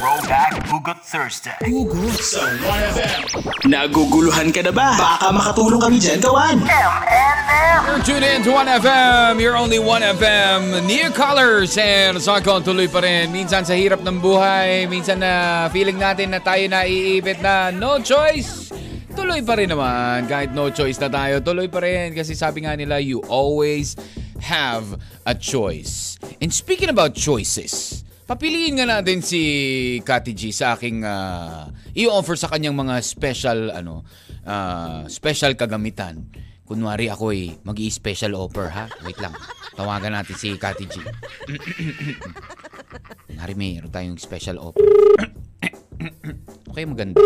[0.00, 1.52] Throwback Hugot Thursday.
[1.68, 3.20] Hugot sa 1FM.
[3.68, 4.96] Naguguluhan ka na ba?
[4.96, 6.56] Baka makatulong kami dyan, kawan.
[6.56, 7.80] M&M.
[7.84, 13.28] You're tuned in to 1FM, your only 1FM, New Colors, and sa tuloy pa rin.
[13.28, 18.00] Minsan sa hirap ng buhay, minsan na feeling natin na tayo na iipit na no
[18.00, 18.72] choice.
[19.14, 22.10] Tuloy pa rin naman, kahit no choice na tayo, tuloy pa rin.
[22.10, 23.94] Kasi sabi nga nila, you always
[24.42, 26.18] have a choice.
[26.42, 29.42] And speaking about choices, papiliin nga natin si
[30.02, 34.02] Kati G sa aking ah, i-offer sa kanyang mga special ano
[34.44, 36.28] ah, special kagamitan.
[36.64, 38.88] Kunwari ako eh, mag special offer ha.
[39.04, 39.36] Wait lang.
[39.76, 40.94] Tawagan natin si Kati G.
[43.30, 44.80] Kunwari mayroon tayong special offer.
[46.72, 47.20] okay, maganda.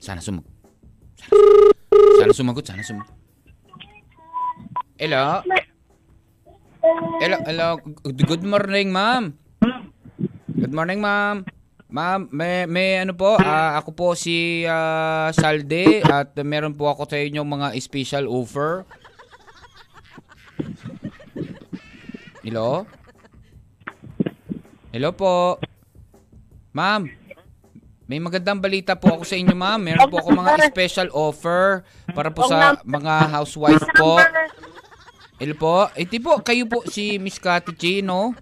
[0.00, 0.48] Sana sumag...
[1.20, 1.36] Sana,
[2.24, 3.12] sana sumagot, sana sumagot.
[4.96, 5.44] Hello?
[7.20, 7.68] Hello, hello.
[8.08, 9.36] Good morning, ma'am.
[10.56, 11.44] Good morning, ma'am.
[11.92, 17.04] Ma'am, may, may ano po, ah, ako po si ah, Salde at meron po ako
[17.04, 18.88] sa inyo mga special offer.
[22.40, 22.88] Hello?
[24.96, 25.60] Hello po.
[26.72, 27.10] Ma'am,
[28.10, 29.78] may magandang balita po ako sa inyo, ma'am.
[29.78, 34.18] Meron po ako mga special offer para po sa mga housewife po.
[35.38, 35.86] Hello po.
[35.94, 38.34] Eh, di po, kayo po si Miss Kati G, no?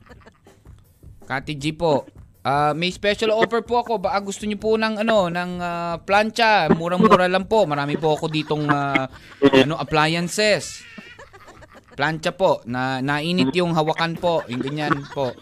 [1.29, 2.09] Kati G po.
[2.41, 4.01] Ah, may special offer po ako.
[4.01, 6.73] Baka gusto niyo po ng ano, ng ah, plancha.
[6.73, 7.69] Murang-mura lang po.
[7.69, 9.05] Marami po ako ditong ah,
[9.53, 10.81] ano appliances.
[11.93, 15.37] Plancha po na nainit yung hawakan po, yung ganyan po.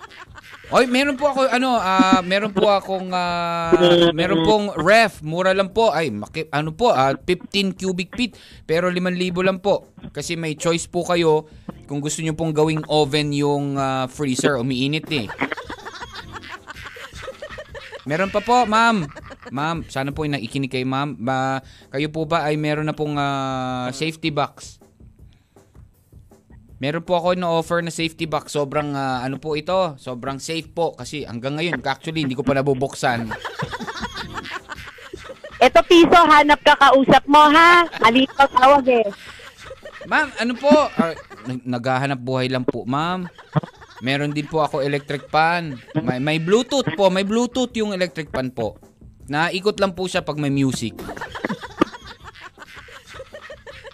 [0.67, 3.71] Oy, meron po ako ano, ah, meron po akong ah,
[4.11, 5.95] meron pong ref, mura lang po.
[5.95, 8.35] Ay, maki, ano po, ah, 15 cubic feet,
[8.67, 9.95] pero 5,000 lang po.
[10.11, 11.47] Kasi may choice po kayo
[11.87, 15.31] kung gusto niyo pong gawing oven yung ah, freezer, umiinit eh.
[18.07, 19.07] Meron pa po, ma'am.
[19.55, 21.15] Ma'am, sana po yung nakikinig kayo, ma'am.
[21.15, 21.63] Ba,
[21.95, 24.76] kayo po ba ay meron na pong ah, safety box?
[26.77, 28.53] Meron po ako na offer na safety box.
[28.53, 29.97] Sobrang ah, ano po ito?
[29.97, 33.29] Sobrang safe po kasi hanggang ngayon actually hindi ko pa nabubuksan.
[35.57, 37.89] Eto piso, hanap ka kausap mo ha.
[38.05, 39.09] Alipag tawag eh.
[40.07, 40.71] Ma'am, ano po?
[41.01, 41.17] Ah,
[41.49, 43.27] nag- naghahanap buhay lang po, ma'am.
[44.05, 45.81] Meron din po ako electric pan.
[46.05, 47.09] May, may Bluetooth po.
[47.09, 48.77] May Bluetooth yung electric pan po.
[49.27, 50.95] Naikot lang po siya pag may music.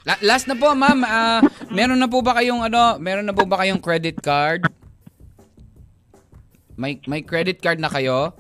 [0.02, 1.00] La- last na po, ma'am.
[1.06, 2.98] Ah, meron na po ba kayong ano?
[2.98, 4.66] Meron na po ba kayong credit card?
[6.74, 8.34] May may credit card na kayo?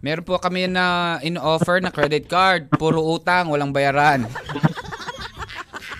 [0.00, 2.68] Meron po kami na in-offer na credit card.
[2.72, 4.28] Puro utang, walang bayaran.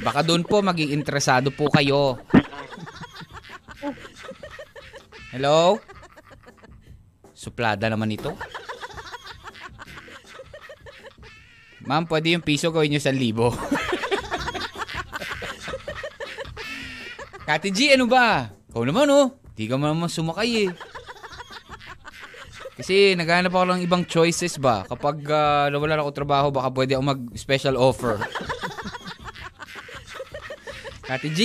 [0.04, 2.20] Baka doon po maging interesado po kayo.
[5.32, 5.80] Hello?
[7.32, 8.36] Suplada naman ito.
[11.84, 13.52] Ma'am, pwede yung piso gawin nyo sa libo.
[17.54, 18.50] Kati G, ano ba?
[18.74, 19.30] Ikaw naman oh.
[19.54, 20.70] Di ka naman sumakay eh.
[22.74, 24.82] Kasi naghanap ako ng ibang choices ba.
[24.90, 28.18] Kapag uh, nawalan ako trabaho, baka pwede ako mag-special offer.
[31.06, 31.40] Kati G.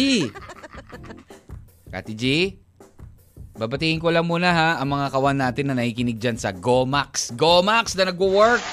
[1.93, 2.57] Kati G.
[3.61, 7.37] Babatiin ko lang muna ha ang mga kawan natin na nakikinig dyan sa Gomax.
[7.37, 8.65] Gomax na nagwo-work.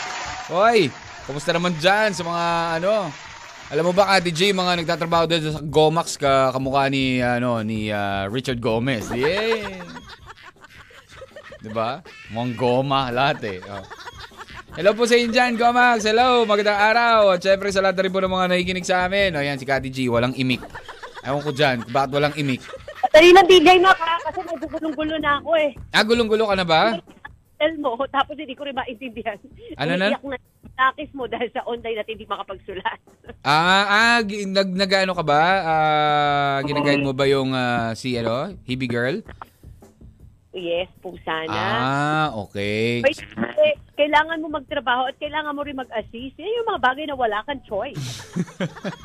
[0.49, 0.88] Hoy,
[1.29, 2.44] kumusta naman dyan sa mga
[2.81, 3.26] ano?
[3.66, 7.90] Alam mo ba Kati G, mga nagtatrabaho dyan sa Gomax ka kamukha ni ano ni
[7.90, 9.11] ah, Richard Gomez.
[9.11, 9.83] Yeah.
[11.59, 11.98] 'Di ba?
[12.31, 13.59] Mukhang goma lahat eh.
[13.66, 13.83] Oh.
[14.79, 16.07] Hello po sa inyo dyan, Gomax.
[16.07, 17.35] Hello, magandang araw.
[17.35, 19.35] At syempre sa lahat rin po ng mga nakikinig sa amin.
[19.35, 20.62] O yan, si Kati G, walang imik.
[21.26, 22.62] Ewan ko dyan, bakit walang imik.
[23.11, 25.70] Dali ng DJ Mac ha, kasi medyo gulong-gulo na ako eh.
[25.90, 26.83] Ah, gulong-gulo ka na ba?
[27.57, 29.35] Tell mo, tapos hindi ko rin maintindihan.
[29.81, 30.12] Ano na?
[30.12, 30.38] Umiiyak na
[30.77, 33.01] takis mo dahil sa online at hindi makapagsulat.
[33.47, 35.43] Ah, ah, nag, nag ano ka ba?
[35.62, 39.23] Ah, ginaguide mo ba yung ah, si ano, Hibby Girl?
[40.57, 41.53] yes, po sana.
[41.53, 43.05] Ah, okay.
[43.05, 43.21] Wait,
[43.61, 46.35] eh, kailangan mo magtrabaho at kailangan mo rin mag-assist.
[46.41, 48.25] Yan yung mga bagay na wala kang choice.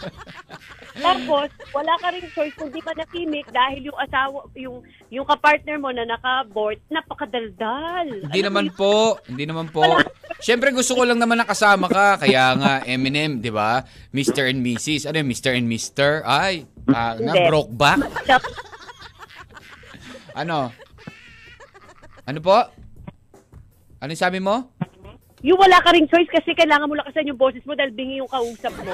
[1.05, 4.79] Tapos, wala ka rin choice kung di ka nakimik dahil yung asawa, yung,
[5.11, 8.07] yung kapartner mo na naka-board, napakadaldal.
[8.07, 8.75] Hindi Alam mo naman yun?
[8.75, 8.93] po,
[9.27, 9.83] hindi naman po.
[10.41, 13.85] Siyempre gusto ko lang naman nakasama ka, kaya nga Eminem, 'di ba?
[14.09, 14.49] Mr.
[14.49, 15.05] and Mrs.
[15.05, 15.53] Ano yung Mr.
[15.53, 16.25] and Mr.?
[16.25, 17.45] Ay, nga Hindi.
[17.45, 18.01] broke back.
[20.31, 20.71] Ano?
[22.23, 22.57] Ano po?
[23.99, 24.71] Ano yung sabi mo?
[25.41, 28.29] yung wala ka ring choice kasi kailangan mo lakasan yung boses mo dahil bingi yung
[28.29, 28.93] kausap mo.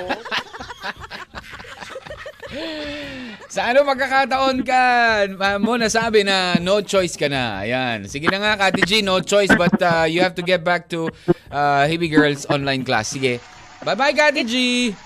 [3.52, 4.82] Sa ano magkakataon ka
[5.28, 7.68] ah, mo nasabi na no choice ka na.
[7.68, 8.08] Ayan.
[8.08, 11.12] Sige na nga, Kati G, no choice but uh, you have to get back to
[11.50, 13.12] uh, Hibi Girls online class.
[13.12, 13.40] Sige.
[13.78, 14.54] Bye-bye, Kati G.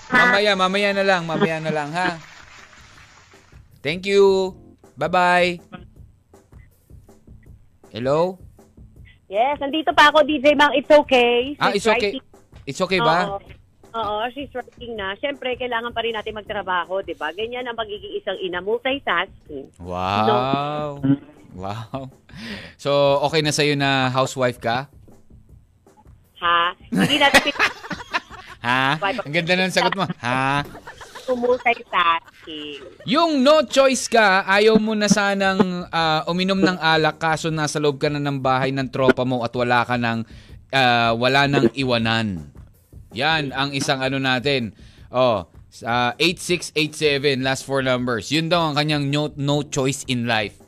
[0.08, 1.22] Mamaya, mamaya na lang.
[1.22, 2.16] Mamaya na lang, ha?
[3.80, 4.56] Thank you.
[4.94, 5.60] Bye-bye.
[7.92, 8.40] Hello?
[9.28, 10.72] yes, nandito pa ako, DJ Mang.
[10.72, 11.56] It's okay.
[11.56, 12.12] Ah, She's it's okay.
[12.16, 12.30] writing-
[12.62, 13.18] It's okay ba?
[13.28, 13.40] Oo.
[13.92, 15.12] Oo, she's working na.
[15.20, 17.28] Siyempre, kailangan pa rin natin magtrabaho, di ba?
[17.28, 19.68] Ganyan ang magiging isang ina, multitasking.
[19.76, 21.00] Wow.
[21.52, 22.08] Wow.
[22.80, 24.88] So, okay na sa'yo na housewife ka?
[26.42, 26.74] Ha?
[26.90, 27.40] Hindi natin
[28.62, 28.94] Ha?
[29.26, 30.06] Ang ganda ng sagot mo.
[30.22, 30.62] Ha?
[31.32, 32.82] multitasking.
[33.08, 37.96] Yung no choice ka, ayaw mo na sanang ah, uminom ng alak kaso nasa loob
[37.96, 40.28] ka na ng bahay ng tropa mo at wala ka ng
[40.76, 42.52] ah, wala nang iwanan.
[43.16, 44.76] Yan ang isang ano natin.
[45.08, 48.28] Oh, sa 8687 last four numbers.
[48.28, 50.60] Yun daw ang kanyang no, no choice in life.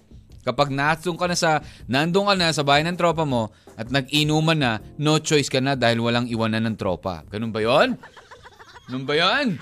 [0.45, 4.61] Kapag nandun ka na sa nandun ka na sa bahay ng tropa mo at nag-inuman
[4.61, 7.25] na, no choice ka na dahil walang iwanan ng tropa.
[7.33, 7.97] Ganun ba 'yon?
[8.87, 9.57] Ganun ba 'yon?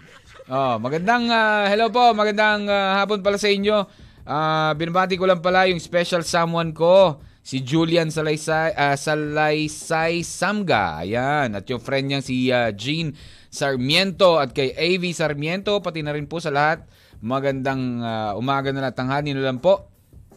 [0.50, 3.86] Oh, magandang ah, hello po, magandang ah, hapon pala sa inyo.
[4.26, 11.06] Ah, binabati ko lang pala yung special someone ko, si Julian Salaysay, ah, Salaysay Samga.
[11.06, 13.14] Ayan, at yung friend niyang si ah, Jean
[13.52, 16.86] Sarmiento at kay AV Sarmiento, pati na rin po sa lahat.
[17.22, 19.91] Magandang ah, umaga na lang, tanghali na lang po.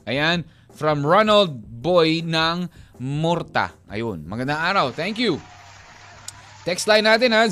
[0.06, 2.70] Ayan, from Ronald Boy ng
[3.02, 3.74] Murta.
[3.90, 4.94] Ayun, magandang araw.
[4.94, 5.42] Thank you.
[6.66, 7.46] Text line natin ha,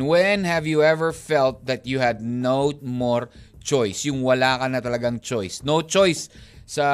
[0.00, 3.28] When have you ever felt that you had no more
[3.60, 4.08] choice?
[4.08, 5.60] Yung wala ka na talagang choice.
[5.66, 6.32] No choice
[6.64, 6.86] sa,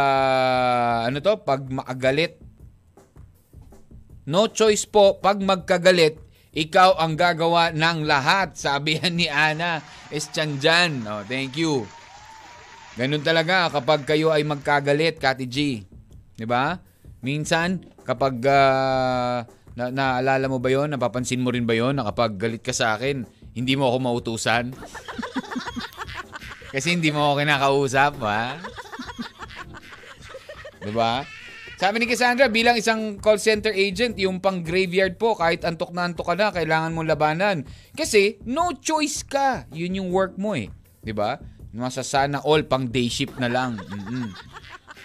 [1.06, 2.40] ano to, pag makagalit.
[4.24, 6.23] No choice po, pag magkagalit,
[6.54, 8.54] ikaw ang gagawa ng lahat.
[8.54, 11.02] Sabi yan ni Ana Eschanjan.
[11.04, 11.82] Oh, thank you.
[12.94, 15.82] Ganun talaga kapag kayo ay magkagalit, Kati G.
[16.38, 16.78] 'Di ba?
[17.26, 19.42] Minsan, kapag ah,
[19.74, 22.94] na, naalala mo ba 'yon, napapansin mo rin ba 'yon na kapag galit ka sa
[22.94, 23.26] akin,
[23.58, 24.70] hindi mo ako mautusan?
[26.74, 28.62] Kasi hindi mo ako kinakausap, ha?
[30.78, 31.26] 'Di ba?
[31.74, 36.06] Sabi ni Cassandra, bilang isang call center agent, yung pang graveyard po, kahit antok na
[36.06, 37.56] antok ka na, kailangan mong labanan.
[37.98, 39.66] Kasi, no choice ka.
[39.74, 40.70] Yun yung work mo eh.
[41.10, 41.42] ba?
[41.74, 43.74] Nasa sana all pang day shift na lang.
[43.82, 44.30] Mm-mm.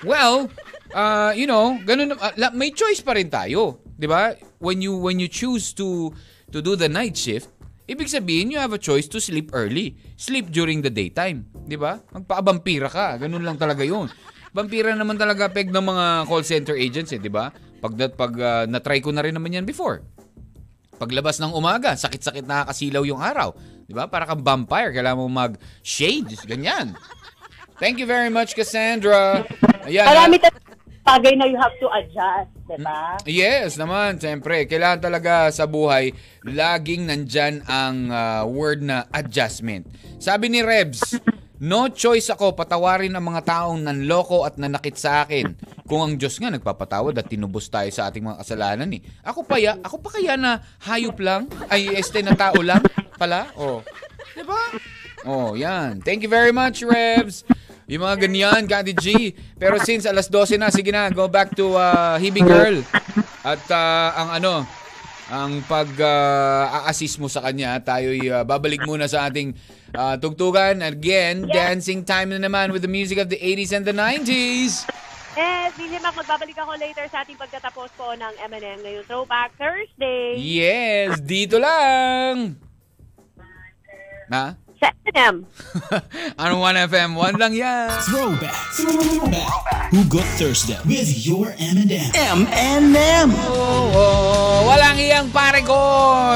[0.06, 0.48] Well,
[0.94, 4.38] uh, you know, ganun uh, may choice pa rin tayo, ba?
[4.62, 6.14] When you when you choose to
[6.52, 7.52] to do the night shift,
[7.90, 10.00] ibig sabihin you have a choice to sleep early.
[10.16, 12.00] Sleep during the daytime, 'di ba?
[12.16, 14.08] Magpaabampira ka, ganun lang talaga 'yun.
[14.50, 17.54] Vampira naman talaga peg ng mga call center agents, eh, 'di ba?
[17.80, 20.02] Pag pag uh, na-try ko na rin naman 'yan before.
[21.00, 23.54] Paglabas ng umaga, sakit-sakit nakakasilaw yung araw.
[23.86, 24.10] 'Di ba?
[24.10, 26.98] Para kang vampire, kailangan mo mag-shades, ganyan.
[27.80, 29.48] Thank you very much, Cassandra.
[29.88, 30.04] Ayan.
[30.04, 30.70] Marami talaga
[31.10, 33.18] bagay na you have to adjust, di ba?
[33.26, 34.70] Yes naman, siyempre.
[34.70, 36.14] Kailangan talaga sa buhay,
[36.46, 39.90] laging nandyan ang ah, word na adjustment.
[40.22, 41.18] Sabi ni Rebs,
[41.60, 45.56] no choice ako patawarin ang mga taong nanloko at nanakit sa akin.
[45.86, 49.02] Kung ang Diyos nga nagpapatawad at tinubos tayo sa ating mga kasalanan eh.
[49.28, 51.52] Ako pa, ya, ako pa kaya na hayop lang?
[51.68, 52.82] Ay, este na tao lang
[53.20, 53.52] pala?
[53.60, 53.84] Oh.
[54.38, 54.62] Diba?
[55.28, 56.00] Oh, yan.
[56.00, 57.44] Thank you very much, Rebs.
[57.90, 59.34] Yung mga ganyan, Candy G.
[59.58, 62.86] Pero since alas 12 na, sige na, go back to uh, Hibi Girl.
[63.42, 64.54] At uh, ang ano,
[65.30, 69.54] ang pag-a-assist mo sa kanya, tayo'y uh, babalik muna sa ating
[69.94, 70.82] uh, tugtugan.
[70.82, 74.90] Again, dancing time na naman with the music of the 80s and the 90s.
[75.38, 80.34] Eh, DJ Mac, magbabalik ako later sa ating pagtatapos po ng M&M ngayong Throwback Thursday.
[80.42, 82.58] Yes, dito lang.
[84.26, 84.58] Na?
[84.80, 85.44] Sa M&M.
[86.40, 87.12] ano 1FM?
[87.12, 87.92] 1 lang yan.
[88.08, 88.56] Throwback.
[88.80, 89.52] Throwback.
[89.92, 92.16] Hugot Thursday with your M&M.
[92.16, 93.30] M&M.
[93.44, 95.76] Oh, oh, walang iyang pare ko.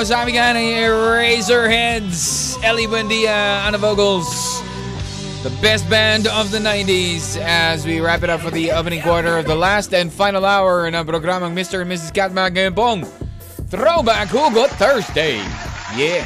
[0.03, 2.59] Sabi nga ng Razorheads.
[2.67, 4.59] Ellie Buendia, Ana Vogels.
[5.47, 9.39] The best band of the 90s as we wrap it up for the opening quarter
[9.39, 11.83] of the last and final hour in ng programang Mr.
[11.83, 12.15] and Mrs.
[12.15, 12.99] Catmag ngayon pong
[13.67, 15.39] Throwback Hugot Thursday.
[15.99, 16.23] Yeah.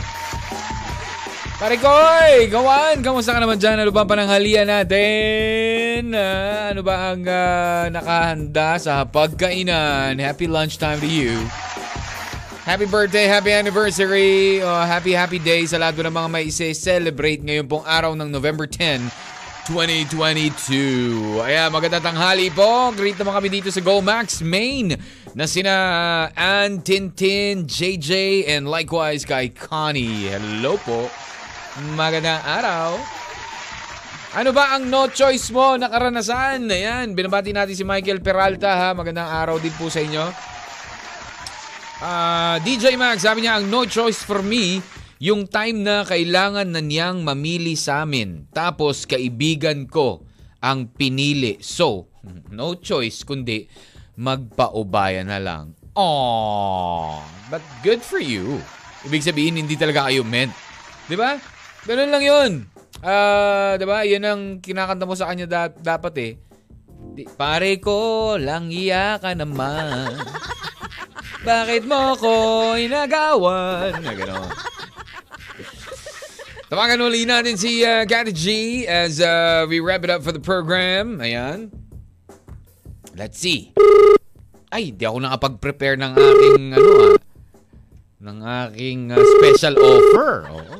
[1.57, 3.81] Pare Koy, gawan, kamusta ka naman dyan?
[3.81, 6.13] Ano ba ang pananghalian natin?
[6.13, 10.21] Ah, ano ba ang ah, nakahanda sa pagkainan?
[10.21, 11.33] Happy lunchtime to you.
[12.61, 17.65] Happy birthday, happy anniversary, oh, happy happy day sa lahat ng mga may isi-celebrate ngayon
[17.65, 19.09] pong araw ng November 10,
[19.65, 21.41] 2022.
[21.41, 22.93] Ayan, magandang tanghali po.
[22.93, 24.93] Greet naman kami dito sa Go Max Main
[25.33, 25.73] na sina
[26.37, 30.29] Ann, Tintin, JJ, and likewise kay Connie.
[30.29, 31.09] Hello po.
[31.77, 32.97] Magandang araw.
[34.33, 36.65] Ano ba ang no choice mo na karanasan?
[36.73, 38.89] Ayan, binabati natin si Michael Peralta ha.
[38.97, 40.25] Magandang araw din po sa inyo.
[42.01, 44.81] Ah, DJ Max, sabi niya ang no choice for me
[45.21, 48.49] yung time na kailangan na niyang mamili sa amin.
[48.49, 50.25] Tapos kaibigan ko
[50.65, 51.61] ang pinili.
[51.61, 52.09] So,
[52.49, 53.69] no choice kundi
[54.17, 55.77] magpaubaya na lang.
[55.93, 57.21] Aww,
[57.53, 58.65] but good for you.
[59.05, 60.57] Ibig sabihin, hindi talaga kayo meant.
[61.05, 61.56] Di ba?
[61.87, 62.51] Ganun lang yun.
[62.99, 64.03] Ah, di ba?
[64.03, 66.31] Yan ang kinakanta mo sa kanya da- dapat eh.
[67.15, 70.19] Di, pare ko lang iyakan naman.
[71.47, 72.33] Bakit mo ko
[72.75, 74.03] inagawan?
[74.03, 74.51] Na gano'n.
[76.67, 80.43] Tawagan uli natin si uh, Gary G as uh, we wrap it up for the
[80.43, 81.23] program.
[81.23, 81.71] Ayan.
[83.15, 83.71] Let's see.
[84.67, 87.15] Ay, di ako nakapag-prepare ng aking ano ah.
[88.19, 90.33] Ng aking uh, special offer.
[90.51, 90.77] Oo.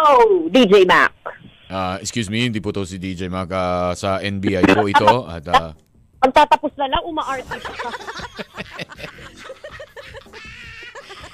[0.00, 1.12] Oh, DJ Mac.
[1.70, 5.44] Ah, excuse me, hindi po to si DJ Mac ah, sa NBI po ito at
[5.52, 5.70] ah,
[6.20, 7.90] Pagtatapos na lang, umaartist ka.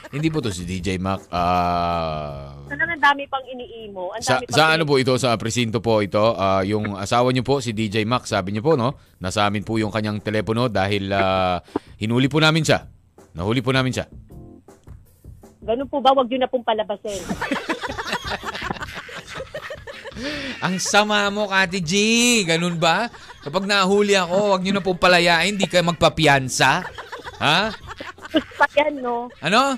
[0.15, 1.27] hindi po to si DJ Mac.
[1.33, 4.15] Ah, Sana ang dami pang iniimo.
[4.15, 7.35] Ang Sa, dami pang sa ano po ito, sa presinto po ito, ah, yung asawa
[7.35, 8.95] niyo po, si DJ Mac, sabi niyo po, no?
[9.19, 11.59] Nasa amin po yung kanyang telepono dahil ah,
[11.99, 12.87] hinuli po namin siya.
[13.37, 14.09] Nahuli po namin siya.
[15.61, 16.17] Ganun po ba?
[16.17, 17.21] Huwag yun na pong palabasin.
[20.65, 21.93] Ang sama mo, Kati G.
[22.49, 23.13] Ganun ba?
[23.45, 26.83] Kapag nahuli ako, wag niyo na pong palayain, di kayo magpapiansa.
[27.39, 27.59] Ha?
[28.57, 29.29] pa yan, no?
[29.45, 29.77] Ano?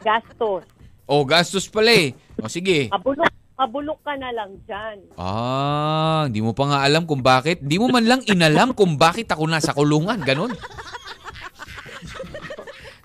[0.00, 0.64] Gastos.
[1.04, 2.16] O, gastos pala eh.
[2.40, 2.88] O, sige.
[2.88, 3.28] Mabulok,
[3.60, 4.96] mabulok ka na lang dyan.
[5.20, 7.60] Ah, hindi mo pa nga alam kung bakit.
[7.60, 10.24] Hindi mo man lang inalam kung bakit ako nasa kulungan.
[10.24, 10.56] Ganun.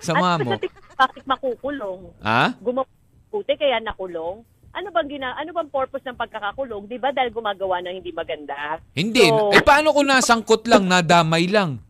[0.06, 0.50] Sama At mo.
[0.54, 0.58] mo,
[0.94, 2.00] bakit makukulong?
[2.22, 2.54] Ha?
[2.62, 2.86] Gumawa
[3.26, 4.46] puti kaya nakulong?
[4.70, 6.84] Ano bang gina ano bang purpose ng pagkakakulong?
[6.84, 8.76] 'Di ba dahil gumagawa ng hindi maganda?
[8.92, 9.24] Hindi.
[9.26, 11.80] So- eh, paano kung nasangkot lang, nadamay lang?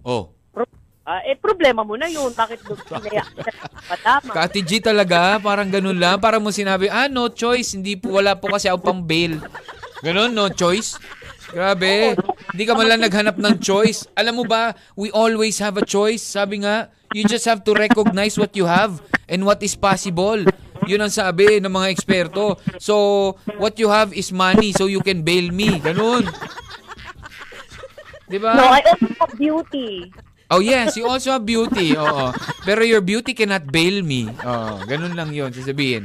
[0.00, 0.30] Oh.
[1.02, 2.30] Ah, eh problema mo na 'yun.
[2.30, 3.26] Bakit pinaya
[3.90, 4.30] patama?
[4.30, 6.22] Kati G talaga, parang ganun lang.
[6.22, 7.74] Parang mo sinabi, ah, no choice.
[7.74, 9.42] Hindi po, wala po kasi ako pang bail.
[10.06, 10.94] Ganun, no choice.
[11.50, 12.14] Grabe.
[12.52, 14.04] Hindi ka man lang naghanap ng choice.
[14.12, 16.20] Alam mo ba, we always have a choice.
[16.20, 20.36] Sabi nga, you just have to recognize what you have and what is possible.
[20.84, 22.60] Yun ang sabi ng mga eksperto.
[22.76, 25.80] So, what you have is money so you can bail me.
[25.80, 26.28] Ganun.
[28.28, 28.52] Di ba?
[28.52, 30.12] No, I also have beauty.
[30.52, 31.96] Oh yes, you also have beauty.
[31.96, 32.28] Oo.
[32.68, 34.28] Pero your beauty cannot bail me.
[34.28, 36.04] Oo, ganun lang 'yon sasabihin.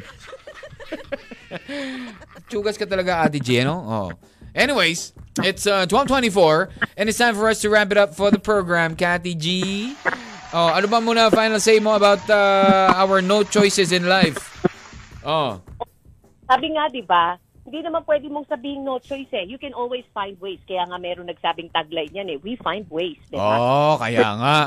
[2.47, 3.75] Chugas ka talaga, Ate G, no?
[3.83, 4.09] Oh.
[4.57, 5.13] Anyways,
[5.45, 8.97] it's uh, 12:24 and it's time for us to wrap it up for the program,
[8.97, 9.93] Cathy G.
[10.49, 14.41] Oh, ano ba muna final say mo about uh, our no choices in life?
[15.21, 15.61] Oh.
[16.49, 17.37] Sabi nga, 'di ba?
[17.67, 19.45] Hindi naman pwede mong sabihin no choice eh.
[19.45, 20.57] You can always find ways.
[20.65, 22.41] Kaya nga meron nagsabing tagline yan eh.
[22.41, 23.55] We find ways, 'di ba?
[23.61, 24.57] Oh, kaya nga.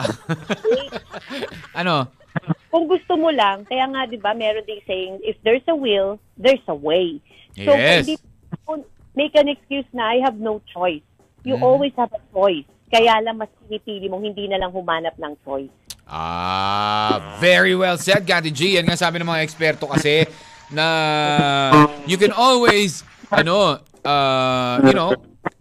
[1.82, 2.06] ano?
[2.70, 6.22] Kung gusto mo lang, kaya nga 'di ba, meron ding saying, if there's a will,
[6.38, 7.18] there's a way.
[7.58, 8.06] So, Yes.
[8.06, 8.14] hindi
[8.62, 8.86] kung
[9.16, 11.02] make an excuse na I have no choice.
[11.42, 11.64] You Mm.
[11.64, 12.68] always have a choice.
[12.90, 15.70] Kaya lang mas pinipili mong hindi na lang humanap ng choice.
[16.10, 18.74] Ah, very well said, Kati G.
[18.74, 20.26] Yan nga sabi ng mga eksperto kasi
[20.68, 20.86] na
[22.06, 25.14] you can always, ano, uh, you know,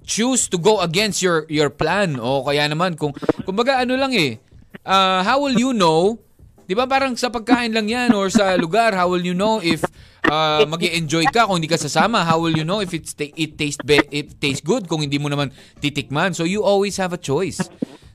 [0.04, 2.18] choose to go against your your plan.
[2.18, 3.14] O kaya naman, kung,
[3.45, 4.41] kumbaga ano lang eh,
[4.84, 6.18] uh, how will you know,
[6.66, 9.86] di ba parang sa pagkain lang yan or sa lugar, how will you know if
[10.28, 12.28] uh, mag enjoy ka kung hindi ka sasama?
[12.28, 15.22] How will you know if it's ta- it tastes be- it tastes good kung hindi
[15.22, 16.36] mo naman titikman?
[16.36, 17.64] So you always have a choice.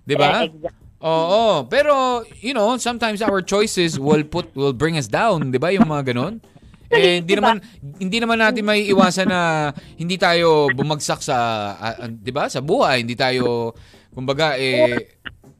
[0.05, 0.45] Di ba?
[0.45, 0.85] Exactly.
[1.05, 5.69] Oo, pero you know, sometimes our choices will put will bring us down, 'di ba?
[5.69, 6.41] Yung mga ganun.
[6.89, 7.45] Eh, hindi diba?
[7.45, 7.57] naman
[8.01, 11.37] hindi naman natin may iwasan na hindi tayo bumagsak sa
[11.77, 12.49] ah, ah, 'di ba?
[12.49, 13.77] Sa buhay, hindi tayo
[14.17, 15.13] kumbaga eh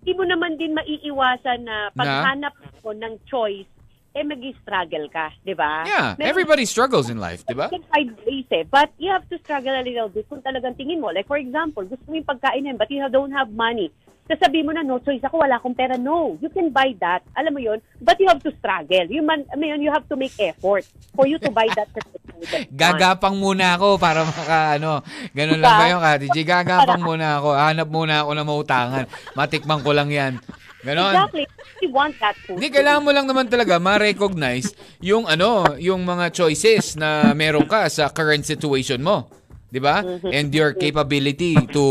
[0.05, 2.53] Hindi mo naman din maiiwasan na paghanap
[2.85, 3.69] mo ng choice,
[4.15, 5.83] eh mag-struggle ka, di ba?
[5.83, 7.67] yeah, Meron- everybody struggles in life, 'di ba?
[7.91, 8.63] Find ways eh.
[8.63, 11.11] But you have to struggle a little bit kung talagang tingin mo.
[11.11, 13.91] Like for example, gusto mo yung pagkain but you don't have money.
[14.25, 16.01] Sasabihin mo na, no choice ako, wala akong pera.
[16.01, 17.21] No, you can buy that.
[17.37, 17.77] Alam mo yun?
[18.01, 19.05] But you have to struggle.
[19.05, 21.93] You, man, I mean, you have to make effort for you to buy that.
[22.73, 25.05] Gagapang muna ako para maka ano,
[25.37, 25.81] ganun lang Diba?
[25.81, 26.37] ba yung Kati G?
[26.41, 27.49] Gagapang muna ako.
[27.53, 29.05] Hanap muna ako ng mautangan.
[29.37, 30.41] Matikman ko lang 'yan.
[30.85, 31.17] Ganon.
[31.17, 31.45] Exactly.
[31.81, 32.61] We want that food.
[32.61, 37.89] Hindi, kailangan mo lang naman talaga ma-recognize yung ano, yung mga choices na meron ka
[37.89, 39.33] sa current situation mo.
[39.73, 40.05] 'Di ba?
[40.23, 41.85] And your capability to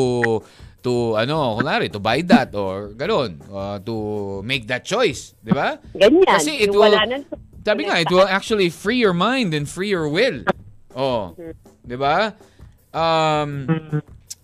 [0.85, 3.95] to ano, kunwari, to buy that or gano'n, uh, to
[4.45, 5.81] make that choice, 'di ba?
[5.97, 6.29] Ganyan.
[6.29, 6.93] Kasi it will,
[7.65, 10.45] sabi nga, it will actually free your mind and free your will.
[10.93, 11.33] Oh.
[11.83, 12.37] 'Di ba?
[12.93, 13.65] Um,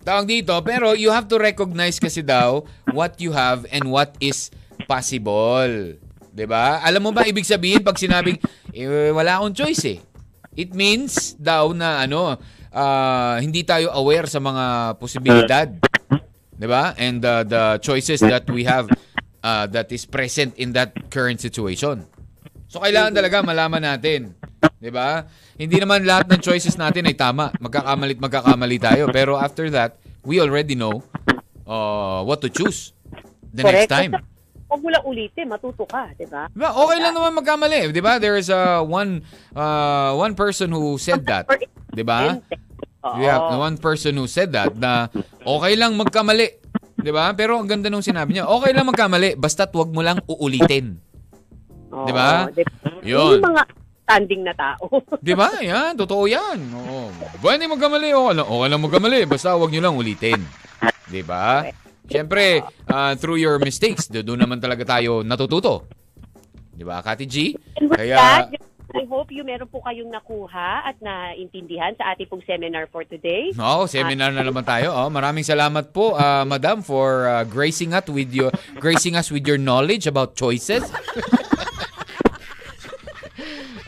[0.04, 4.48] tawag dito, pero you have to recognize kasi daw what you have and what is
[4.88, 5.96] possible.
[6.30, 6.80] 'Di ba?
[6.82, 8.38] Alam mo ba ibig sabihin pag sinabing
[8.72, 9.98] eh, wala akong choice eh.
[10.56, 12.38] It means daw na ano,
[12.74, 15.68] ah, hindi tayo aware sa mga posibilidad.
[16.56, 16.96] 'Di ba?
[16.96, 18.88] And uh, the choices that we have
[19.44, 22.06] uh, that is present in that current situation.
[22.70, 24.38] So kailangan talaga malaman natin,
[24.80, 25.28] 'di ba?
[25.60, 27.52] Hindi naman lahat ng choices natin ay tama.
[27.60, 31.04] Magkakamali magkakamali tayo, pero after that, we already know
[31.68, 32.96] uh, what to choose
[33.52, 33.92] the next Correct.
[33.92, 34.12] time.
[34.16, 34.28] Basta
[34.70, 36.46] Huwag mo lang ulitin, matuto ka, di ba?
[36.46, 36.70] Diba?
[36.70, 38.22] Okay lang naman magkamali, 'di ba?
[38.22, 41.50] There is uh, one uh, one person who said that,
[41.90, 42.38] 'di ba?
[43.18, 45.10] We have one person who said that na
[45.42, 46.62] okay lang magkamali.
[47.02, 47.34] 'Di ba?
[47.34, 51.02] Pero ang ganda nung sinabi niya, okay lang magkamali basta wag mo lang uulitin.
[51.90, 52.46] Di ba?
[52.54, 53.02] di ba?
[53.02, 53.42] Yun.
[53.42, 53.62] Yung mga
[54.10, 54.90] standing na tao.
[55.22, 55.62] 'Di ba?
[55.62, 56.58] Yan, totoo 'yan.
[56.74, 57.14] Oo.
[57.38, 60.42] Pwede magkamali, okay lang, okay lang magkamali basta wag niyo lang ulitin.
[61.06, 61.62] 'Di ba?
[62.10, 62.58] Siyempre,
[62.90, 65.86] uh, through your mistakes, do- doon naman talaga tayo natututo.
[66.74, 67.54] 'Di ba, Kati G?
[67.78, 68.50] Kaya that,
[68.90, 73.54] I hope you meron po kayong nakuha at naintindihan sa ating pong seminar for today.
[73.54, 74.90] Oo, seminar na naman tayo.
[74.90, 78.50] Oh, maraming salamat po, ah, Madam, for ah, gracing us with your
[78.82, 80.82] gracing us with your knowledge about choices.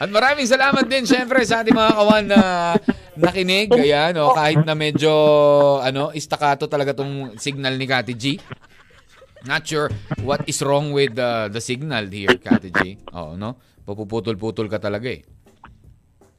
[0.03, 2.41] At maraming salamat din syempre sa ating mga kawan na
[3.15, 3.71] nakinig.
[3.71, 5.15] Ayan, oh, kahit na medyo
[5.79, 8.35] ano, istakato talaga tong signal ni Kati G.
[9.47, 9.95] Not sure
[10.27, 12.99] what is wrong with uh, the signal here, Kati G.
[13.15, 13.63] Oo, no?
[13.87, 15.23] Papuputol-putol ka talaga eh.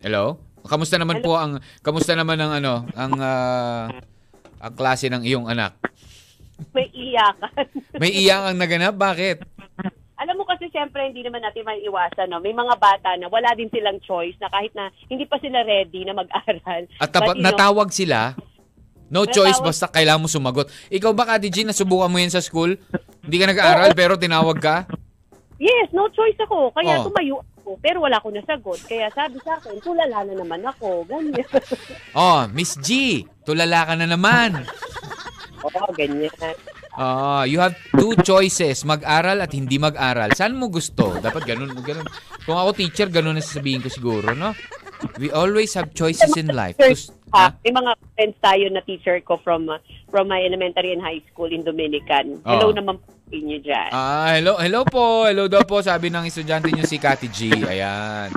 [0.04, 0.44] Hello?
[0.68, 3.88] Kamusta naman po ang kamusta naman ang ano, ang ah,
[4.60, 5.80] ang klase ng iyong anak?
[6.76, 7.66] May iyakan.
[7.96, 9.44] May iyang ang naganap, bakit?
[10.74, 12.42] Siyempre hindi naman natin maiiwasan, no?
[12.42, 16.02] May mga bata na wala din silang choice na kahit na hindi pa sila ready
[16.02, 16.90] na mag-aral.
[16.98, 18.34] At tapa- But, you know, natawag sila.
[19.08, 20.66] No Natawag- choice basta kailangan mo sumagot.
[20.90, 22.74] Ikaw ba, Kati G, nasubukan mo yan sa school?
[23.22, 24.90] Hindi ka nag-aaral pero tinawag ka?
[25.62, 26.74] Yes, no choice ako.
[26.74, 27.08] Kaya Oh.
[27.08, 27.78] tumayo ako.
[27.80, 28.82] Pero wala akong nasagot.
[28.84, 31.06] Kaya sabi sa akin, tulala na naman ako.
[31.06, 31.46] Ganyan.
[32.12, 34.66] Oh, Miss G, tulala ka na naman.
[35.64, 36.34] Oo, ganyan.
[36.94, 40.30] Ah, you have two choices, mag-aral at hindi mag-aral.
[40.38, 41.18] Saan mo gusto?
[41.18, 42.06] Dapat ganun, ganun.
[42.46, 44.54] Kung ako teacher, ganun na sasabihin ko siguro, no?
[45.18, 46.78] We always have choices in life.
[46.78, 50.94] Teachers, Tus- ha, may mga friends tayo na teacher ko from uh, from my elementary
[50.94, 52.40] and high school in Dominican.
[52.46, 52.78] Hello Oo.
[52.78, 53.90] naman po inyo dyan.
[53.92, 55.26] Ah, hello, hello po.
[55.26, 57.52] Hello daw po, sabi ng estudyante niyo si Kati G.
[57.66, 58.30] Ayan.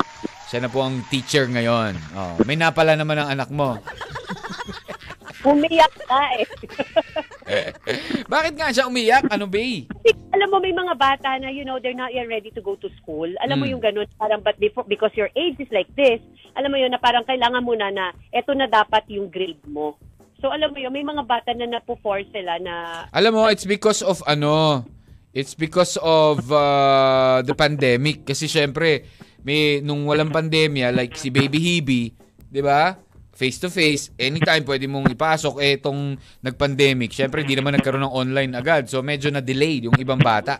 [0.48, 1.92] Siya na po ang teacher ngayon.
[2.16, 3.76] Oh, may napala naman ang anak mo.
[5.44, 6.46] Umiyak ka eh.
[8.32, 9.28] Bakit nga siya umiyak?
[9.28, 9.60] Ano ba?
[10.36, 12.88] alam mo, may mga bata na, you know, they're not yet ready to go to
[13.00, 13.28] school.
[13.40, 13.72] Alam mo Mm.
[13.76, 16.20] yung ganun, parang, but before, because your age is like this,
[16.56, 19.96] alam mo yun, na parang kailangan mo na na, eto na dapat yung grade mo.
[20.44, 22.74] So, alam mo yun, may mga bata na napo-force sila na,
[23.16, 24.84] Alam mo, it's because of ano,
[25.32, 28.28] it's because of uh, the pandemic.
[28.28, 29.08] Kasi syempre,
[29.40, 32.02] may, nung walang pandemya, like si Baby Hebe,
[32.52, 33.05] di ba?
[33.36, 35.60] Face to face, anytime pwede mong ipasok.
[35.60, 38.88] Eh, itong nag-pandemic, syempre, di naman nagkaroon ng online agad.
[38.88, 40.56] So, medyo na-delay yung ibang bata.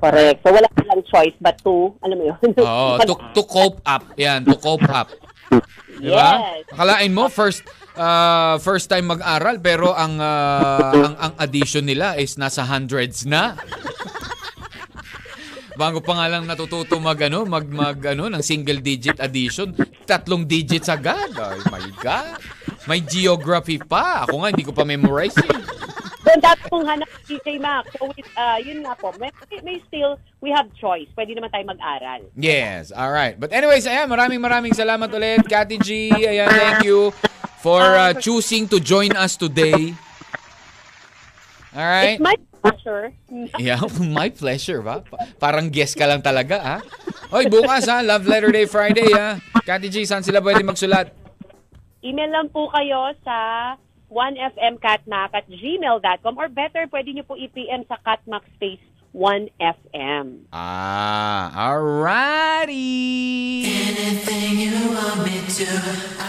[0.00, 0.40] correct.
[0.40, 2.40] So, wala silang choice but to, alam mo yun.
[2.64, 4.08] Oo, to, to cope up.
[4.16, 5.12] Yan, to cope up.
[6.00, 6.40] Di ba?
[6.40, 6.72] Yes.
[6.72, 7.60] Akalain mo, first
[7.96, 13.54] uh, first time mag-aral, pero ang, uh, ang, ang addition nila is nasa hundreds na.
[15.74, 19.72] Bago pa nga lang natututo mag ano, mag, mag ano, ng single digit addition,
[20.04, 21.32] tatlong digits agad.
[21.32, 22.38] Ay, my God.
[22.90, 24.26] May geography pa.
[24.26, 25.54] Ako nga, hindi ko pa memorize eh.
[26.22, 27.82] Doon dapat kung hanap si DJ Mac.
[27.98, 29.30] So, with, uh, yun nga po, may,
[29.66, 31.10] may still, we have choice.
[31.18, 32.30] Pwede naman tayo mag-aral.
[32.38, 33.34] Yes, all right.
[33.34, 36.14] But anyways, ayan, maraming maraming salamat ulit, Kati G.
[36.14, 37.10] Ayan, thank you
[37.58, 39.94] for uh, choosing to join us today.
[41.74, 42.18] All right.
[42.18, 43.10] It's my pleasure.
[43.58, 43.82] Yeah,
[44.14, 45.02] my pleasure, ba?
[45.02, 46.76] Pa- Parang guest ka lang talaga, ha?
[47.28, 47.98] Hoy, bukas, ha?
[48.00, 49.42] Love Letter Day Friday, ha?
[49.62, 51.10] Kati G, saan sila pwede magsulat?
[52.02, 53.36] Email lang po kayo sa
[54.10, 58.82] 1fmcatmac at gmail.com or better, pwede nyo po i-PM sa catmac space
[59.12, 60.48] 1FM.
[60.56, 62.80] Ah, alrighty!
[63.68, 65.68] Anything you want me to,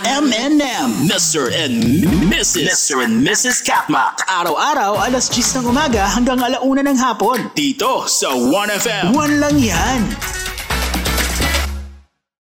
[0.03, 1.47] M&M, Mr.
[1.47, 1.79] and
[2.27, 2.67] Mrs.
[2.67, 3.07] Mr.
[3.07, 3.63] and Mrs.
[3.63, 4.19] Katmak.
[4.27, 7.55] Araw-araw, alas 10 ng umaga hanggang alauna ng hapon.
[7.55, 9.15] Dito sa 1FM.
[9.15, 10.03] One lang yan.